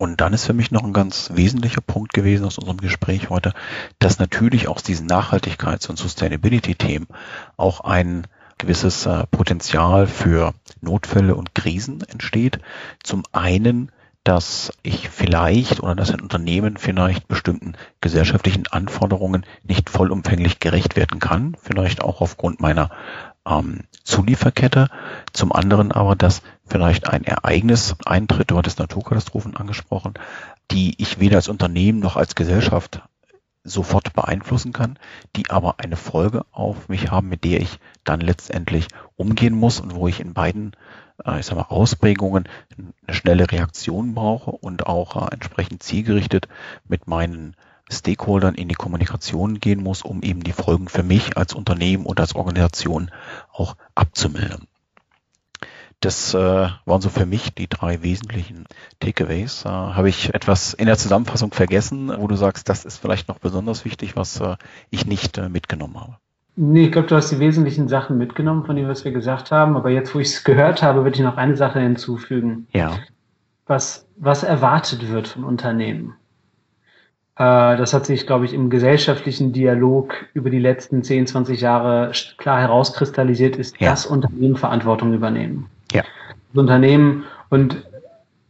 Und 0.00 0.20
dann 0.20 0.32
ist 0.32 0.44
für 0.44 0.54
mich 0.54 0.72
noch 0.72 0.82
ein 0.82 0.92
ganz 0.92 1.30
wesentlicher 1.34 1.82
Punkt 1.82 2.12
gewesen 2.14 2.44
aus 2.44 2.58
unserem 2.58 2.78
Gespräch 2.78 3.30
heute, 3.30 3.52
dass 4.00 4.18
natürlich 4.18 4.66
aus 4.66 4.82
diesen 4.82 5.08
Nachhaltigkeits- 5.08 5.88
und 5.88 5.98
Sustainability-Themen 5.98 7.06
auch 7.56 7.80
ein 7.82 8.26
gewisses 8.58 9.06
äh, 9.06 9.24
Potenzial 9.30 10.06
für 10.06 10.54
Notfälle 10.80 11.34
und 11.34 11.54
Krisen 11.54 12.02
entsteht. 12.02 12.60
Zum 13.02 13.24
einen, 13.32 13.90
dass 14.24 14.72
ich 14.82 15.08
vielleicht 15.08 15.80
oder 15.82 15.94
dass 15.94 16.10
ein 16.10 16.20
Unternehmen 16.20 16.76
vielleicht 16.76 17.28
bestimmten 17.28 17.74
gesellschaftlichen 18.00 18.66
Anforderungen 18.66 19.46
nicht 19.62 19.88
vollumfänglich 19.88 20.60
gerecht 20.60 20.96
werden 20.96 21.18
kann, 21.18 21.56
vielleicht 21.62 22.02
auch 22.02 22.20
aufgrund 22.20 22.60
meiner 22.60 22.90
ähm, 23.46 23.84
Zulieferkette. 24.04 24.88
Zum 25.32 25.52
anderen 25.52 25.92
aber, 25.92 26.14
dass 26.14 26.42
vielleicht 26.66 27.08
ein 27.08 27.24
Ereignis 27.24 27.96
eintritt, 28.04 28.50
du 28.50 28.58
hattest 28.58 28.78
Naturkatastrophen 28.78 29.56
angesprochen, 29.56 30.14
die 30.70 31.00
ich 31.00 31.20
weder 31.20 31.36
als 31.36 31.48
Unternehmen 31.48 32.00
noch 32.00 32.16
als 32.16 32.34
Gesellschaft 32.34 33.02
sofort 33.68 34.12
beeinflussen 34.14 34.72
kann, 34.72 34.98
die 35.36 35.50
aber 35.50 35.80
eine 35.80 35.96
Folge 35.96 36.44
auf 36.52 36.88
mich 36.88 37.10
haben, 37.10 37.28
mit 37.28 37.44
der 37.44 37.60
ich 37.60 37.78
dann 38.04 38.20
letztendlich 38.20 38.88
umgehen 39.16 39.54
muss 39.54 39.80
und 39.80 39.94
wo 39.94 40.08
ich 40.08 40.20
in 40.20 40.34
beiden 40.34 40.72
äh, 41.24 41.40
ich 41.40 41.46
sag 41.46 41.56
mal, 41.56 41.66
Ausprägungen 41.68 42.48
eine 42.76 43.14
schnelle 43.14 43.50
Reaktion 43.50 44.14
brauche 44.14 44.50
und 44.50 44.86
auch 44.86 45.16
äh, 45.16 45.34
entsprechend 45.34 45.82
zielgerichtet 45.82 46.48
mit 46.86 47.06
meinen 47.06 47.56
Stakeholdern 47.90 48.54
in 48.54 48.68
die 48.68 48.74
Kommunikation 48.74 49.60
gehen 49.60 49.82
muss, 49.82 50.02
um 50.02 50.22
eben 50.22 50.42
die 50.44 50.52
Folgen 50.52 50.88
für 50.88 51.02
mich 51.02 51.36
als 51.36 51.54
Unternehmen 51.54 52.04
oder 52.04 52.22
als 52.22 52.34
Organisation 52.34 53.10
auch 53.52 53.76
abzumildern. 53.94 54.67
Das 56.00 56.32
äh, 56.32 56.38
waren 56.38 57.00
so 57.00 57.08
für 57.08 57.26
mich 57.26 57.54
die 57.54 57.68
drei 57.68 58.02
wesentlichen 58.02 58.66
Takeaways. 59.00 59.64
Äh, 59.64 59.68
Habe 59.68 60.08
ich 60.08 60.32
etwas 60.32 60.72
in 60.74 60.86
der 60.86 60.96
Zusammenfassung 60.96 61.52
vergessen, 61.52 62.12
wo 62.16 62.28
du 62.28 62.36
sagst, 62.36 62.68
das 62.68 62.84
ist 62.84 62.98
vielleicht 62.98 63.28
noch 63.28 63.40
besonders 63.40 63.84
wichtig, 63.84 64.16
was 64.16 64.40
äh, 64.40 64.56
ich 64.90 65.06
nicht 65.06 65.38
äh, 65.38 65.48
mitgenommen 65.48 66.00
habe? 66.00 66.16
Nee, 66.54 66.86
ich 66.86 66.92
glaube, 66.92 67.08
du 67.08 67.16
hast 67.16 67.30
die 67.30 67.40
wesentlichen 67.40 67.88
Sachen 67.88 68.18
mitgenommen 68.18 68.64
von 68.64 68.76
dem, 68.76 68.88
was 68.88 69.04
wir 69.04 69.12
gesagt 69.12 69.50
haben. 69.50 69.76
Aber 69.76 69.90
jetzt, 69.90 70.14
wo 70.14 70.20
ich 70.20 70.28
es 70.28 70.44
gehört 70.44 70.82
habe, 70.82 71.04
würde 71.04 71.16
ich 71.16 71.22
noch 71.22 71.36
eine 71.36 71.56
Sache 71.56 71.80
hinzufügen. 71.80 72.68
Ja. 72.72 72.98
Was, 73.66 74.06
was 74.16 74.44
erwartet 74.44 75.08
wird 75.08 75.28
von 75.28 75.44
Unternehmen. 75.44 76.14
Äh, 77.36 77.76
das 77.76 77.92
hat 77.92 78.06
sich, 78.06 78.26
glaube 78.26 78.44
ich, 78.44 78.54
im 78.54 78.70
gesellschaftlichen 78.70 79.52
Dialog 79.52 80.26
über 80.34 80.50
die 80.50 80.58
letzten 80.58 81.02
10, 81.02 81.28
20 81.28 81.60
Jahre 81.60 82.12
klar 82.36 82.60
herauskristallisiert, 82.60 83.56
ist, 83.56 83.80
ja. 83.80 83.90
dass 83.90 84.06
Unternehmen 84.06 84.56
Verantwortung 84.56 85.12
übernehmen. 85.14 85.70
Ja. 85.92 86.02
Das 86.52 86.60
Unternehmen 86.60 87.24
und 87.50 87.84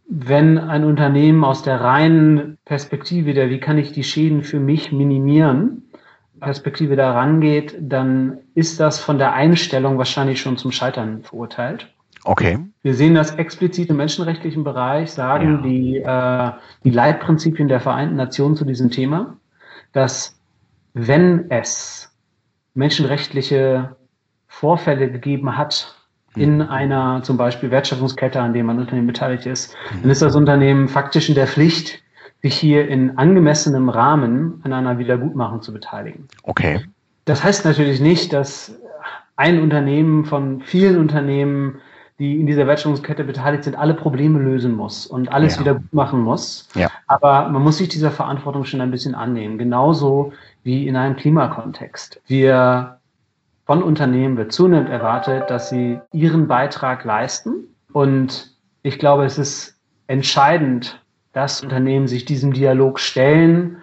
wenn 0.09 0.59
ein 0.59 0.85
Unternehmen 0.85 1.44
aus 1.44 1.62
der 1.62 1.81
reinen 1.83 2.57
Perspektive 2.64 3.35
der, 3.35 3.51
wie 3.51 3.61
kann 3.61 3.77
ich 3.77 3.92
die 3.92 4.05
Schäden 4.05 4.42
für 4.42 4.59
mich 4.59 4.90
minimieren, 4.90 5.83
Perspektive 6.40 6.96
da 6.96 7.12
rangeht, 7.12 7.77
dann 7.79 8.38
ist 8.55 8.81
das 8.81 9.01
von 9.01 9.18
der 9.18 9.35
Einstellung 9.35 9.98
wahrscheinlich 9.98 10.40
schon 10.40 10.57
zum 10.57 10.72
Scheitern 10.72 11.22
verurteilt. 11.22 11.92
Okay. 12.24 12.59
Wir 12.83 12.94
sehen 12.94 13.14
das 13.14 13.35
explizit 13.37 13.90
im 13.90 13.96
menschenrechtlichen 13.96 14.64
Bereich, 14.64 15.12
sagen 15.12 15.57
ja. 15.57 15.62
die, 15.62 15.96
äh, 15.98 16.53
die 16.85 16.90
Leitprinzipien 16.90 17.68
der 17.68 17.81
Vereinten 17.81 18.16
Nationen 18.16 18.57
zu 18.57 18.64
diesem 18.64 18.90
Thema, 18.90 19.37
dass 19.92 20.38
wenn 20.94 21.51
es 21.51 22.14
menschenrechtliche 22.74 23.96
Vorfälle 24.46 25.11
gegeben 25.11 25.57
hat 25.57 25.98
in 26.37 26.57
mhm. 26.57 26.62
einer 26.62 27.23
zum 27.23 27.37
Beispiel 27.37 27.71
Wertschöpfungskette, 27.71 28.41
an 28.41 28.53
dem 28.53 28.69
ein 28.71 28.79
Unternehmen 28.79 29.07
beteiligt 29.07 29.47
ist, 29.47 29.75
mhm. 29.93 30.03
dann 30.03 30.11
ist 30.11 30.23
das 30.23 30.37
Unternehmen 30.37 30.88
faktisch 30.88 31.29
in 31.29 31.35
der 31.35 31.47
Pflicht, 31.47 32.03
sich 32.43 32.55
hier 32.55 32.88
in 32.88 33.19
angemessenem 33.19 33.88
Rahmen 33.88 34.61
an 34.64 34.73
einer 34.73 34.99
Wiedergutmachung 34.99 35.62
zu 35.62 35.73
beteiligen. 35.73 36.29
Okay. 36.45 36.81
Das 37.25 37.43
heißt 37.43 37.64
natürlich 37.64 38.01
nicht, 38.01 38.33
dass 38.33 38.75
ein 39.37 39.61
Unternehmen 39.61 40.25
von 40.25 40.62
vielen 40.62 40.99
Unternehmen, 40.99 41.81
die 42.19 42.41
in 42.41 42.47
dieser 42.47 42.67
Wertschöpfungskette 42.67 43.25
beteiligt 43.25 43.64
sind, 43.64 43.77
alle 43.77 43.95
Probleme 43.95 44.38
lösen 44.38 44.75
muss 44.75 45.07
und 45.07 45.31
alles 45.31 45.57
ja. 45.57 45.61
wieder 45.61 45.75
gut 45.75 45.93
machen 45.93 46.21
muss. 46.21 46.69
Ja. 46.75 46.88
Aber 47.07 47.49
man 47.49 47.62
muss 47.62 47.79
sich 47.79 47.88
dieser 47.88 48.11
Verantwortung 48.11 48.64
schon 48.64 48.81
ein 48.81 48.91
bisschen 48.91 49.14
annehmen. 49.14 49.59
Genauso 49.59 50.33
wie 50.62 50.88
in 50.88 50.97
einem 50.97 51.17
Klimakontext. 51.17 52.21
Wir 52.27 52.98
von 53.68 53.83
Unternehmen 53.83 54.38
wird 54.38 54.50
zunehmend 54.50 54.88
erwartet, 54.88 55.50
dass 55.50 55.68
sie 55.68 56.00
ihren 56.11 56.48
Beitrag 56.48 57.04
leisten. 57.04 57.66
Und 57.92 58.57
ich 58.83 58.98
glaube, 58.98 59.26
es 59.26 59.37
ist 59.37 59.78
entscheidend, 60.07 61.04
dass 61.35 61.62
Unternehmen 61.62 62.09
sich 62.09 62.24
diesem 62.24 62.54
Dialog 62.54 62.98
stellen 62.98 63.76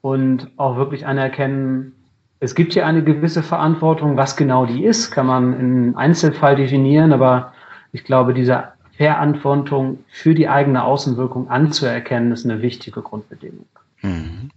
und 0.00 0.48
auch 0.58 0.76
wirklich 0.76 1.08
anerkennen, 1.08 1.92
es 2.38 2.54
gibt 2.54 2.72
hier 2.72 2.86
eine 2.86 3.02
gewisse 3.02 3.42
Verantwortung. 3.42 4.16
Was 4.16 4.36
genau 4.36 4.64
die 4.64 4.84
ist, 4.84 5.10
kann 5.10 5.26
man 5.26 5.58
im 5.58 5.96
Einzelfall 5.96 6.54
definieren, 6.54 7.12
aber 7.12 7.52
ich 7.90 8.04
glaube, 8.04 8.34
diese 8.34 8.68
Verantwortung 8.96 10.04
für 10.06 10.34
die 10.34 10.48
eigene 10.48 10.84
Außenwirkung 10.84 11.50
anzuerkennen, 11.50 12.30
ist 12.30 12.44
eine 12.44 12.62
wichtige 12.62 13.02
Grundbedingung. 13.02 13.66
Mhm. 14.02 14.50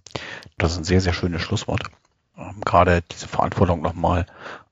Das 0.59 0.73
ist 0.73 0.77
ein 0.77 0.83
sehr, 0.83 1.01
sehr 1.01 1.13
schönes 1.13 1.41
Schlusswort. 1.41 1.81
Ähm, 2.37 2.61
gerade 2.65 3.01
diese 3.11 3.27
Verantwortung 3.27 3.81
nochmal 3.81 4.25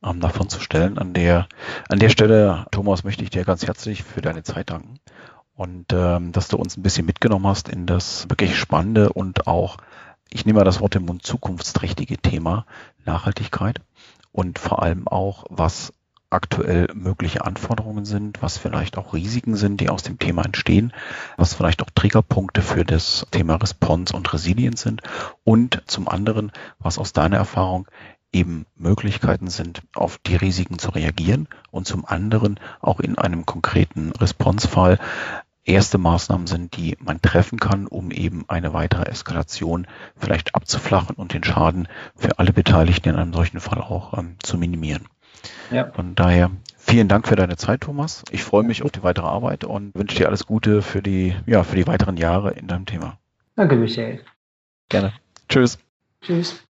ähm, 0.04 0.20
davon 0.20 0.50
zu 0.50 0.60
stellen. 0.60 0.98
An 0.98 1.14
der, 1.14 1.48
an 1.90 2.00
der 2.00 2.10
Stelle, 2.10 2.66
Thomas, 2.72 3.04
möchte 3.04 3.24
ich 3.24 3.30
dir 3.30 3.46
ganz 3.46 3.66
herzlich 3.66 4.04
für 4.04 4.22
deine 4.22 4.44
Zeit 4.44 4.70
danken 4.70 5.00
und 5.56 5.94
ähm, 5.94 6.32
dass 6.32 6.48
du 6.48 6.58
uns 6.58 6.78
ein 6.78 6.84
bisschen 6.84 7.06
mitgenommen 7.06 7.48
hast 7.48 7.70
in 7.70 7.86
das 7.86 8.30
wirklich 8.30 8.58
spannende 8.58 9.14
und 9.14 9.48
auch, 9.48 9.78
ich 10.30 10.46
nehme 10.46 10.60
mal 10.60 10.66
das 10.66 10.80
Wort 10.82 10.96
im 10.96 11.06
Mund, 11.06 11.24
zukunftsträchtige 11.24 12.18
Thema 12.18 12.66
Nachhaltigkeit 13.06 13.80
und 14.32 14.60
vor 14.60 14.82
allem 14.82 15.08
auch, 15.08 15.46
was 15.50 15.94
aktuell 16.34 16.88
mögliche 16.94 17.46
Anforderungen 17.46 18.06
sind, 18.06 18.42
was 18.42 18.58
vielleicht 18.58 18.98
auch 18.98 19.14
Risiken 19.14 19.56
sind, 19.56 19.80
die 19.80 19.90
aus 19.90 20.04
dem 20.04 20.20
Thema 20.20 20.44
entstehen, 20.44 20.94
was 21.38 21.54
vielleicht 21.54 21.82
auch 21.82 21.90
Triggerpunkte 21.94 22.62
für 22.62 22.84
das 22.84 23.26
Thema 23.32 23.56
Response 23.56 24.16
und 24.16 24.34
Resilienz 24.34 24.82
sind 24.82 25.02
und 25.44 25.82
zum 25.86 26.08
anderen, 26.08 26.52
was 26.80 26.98
aus 26.98 27.14
deiner 27.14 27.38
Erfahrung 27.38 27.88
eben 28.32 28.66
Möglichkeiten 28.76 29.48
sind, 29.50 29.84
auf 29.94 30.18
die 30.18 30.36
Risiken 30.36 30.80
zu 30.80 30.90
reagieren 30.90 31.48
und 31.72 31.86
zum 31.86 32.06
anderen 32.06 32.60
auch 32.82 33.00
in 33.00 33.18
einem 33.18 33.46
konkreten 33.46 34.12
Responsefall 34.12 35.00
erste 35.66 35.98
Maßnahmen 35.98 36.48
sind, 36.48 36.76
die 36.76 36.98
man 37.00 37.22
treffen 37.22 37.60
kann, 37.60 37.88
um 37.88 38.12
eben 38.12 38.44
eine 38.50 38.74
weitere 38.74 39.04
Eskalation 39.04 39.88
vielleicht 40.18 40.56
abzuflachen 40.56 41.16
und 41.16 41.34
den 41.34 41.44
Schaden 41.44 41.88
für 42.16 42.40
alle 42.40 42.52
Beteiligten 42.52 43.10
in 43.10 43.16
einem 43.16 43.34
solchen 43.34 43.60
Fall 43.60 43.80
auch 43.80 44.18
ähm, 44.18 44.36
zu 44.42 44.58
minimieren. 44.58 45.08
Ja. 45.72 45.92
Von 45.92 46.16
daher 46.16 46.52
vielen 46.78 47.08
Dank 47.08 47.28
für 47.28 47.36
deine 47.36 47.58
Zeit, 47.58 47.82
Thomas. 47.82 48.24
Ich 48.32 48.44
freue 48.44 48.64
mich 48.64 48.84
auf 48.84 48.92
die 48.92 49.04
weitere 49.04 49.26
Arbeit 49.26 49.64
und 49.64 49.96
wünsche 49.96 50.18
dir 50.18 50.28
alles 50.28 50.46
Gute 50.46 50.82
für 50.82 51.02
die, 51.02 51.36
ja, 51.46 51.64
für 51.64 51.76
die 51.76 51.88
weiteren 51.88 52.18
Jahre 52.18 52.52
in 52.52 52.68
deinem 52.68 52.86
Thema. 52.86 53.18
Danke, 53.56 53.76
Michael. 53.76 54.24
Gerne. 54.90 55.14
Tschüss. 55.50 55.80
Tschüss. 56.22 56.64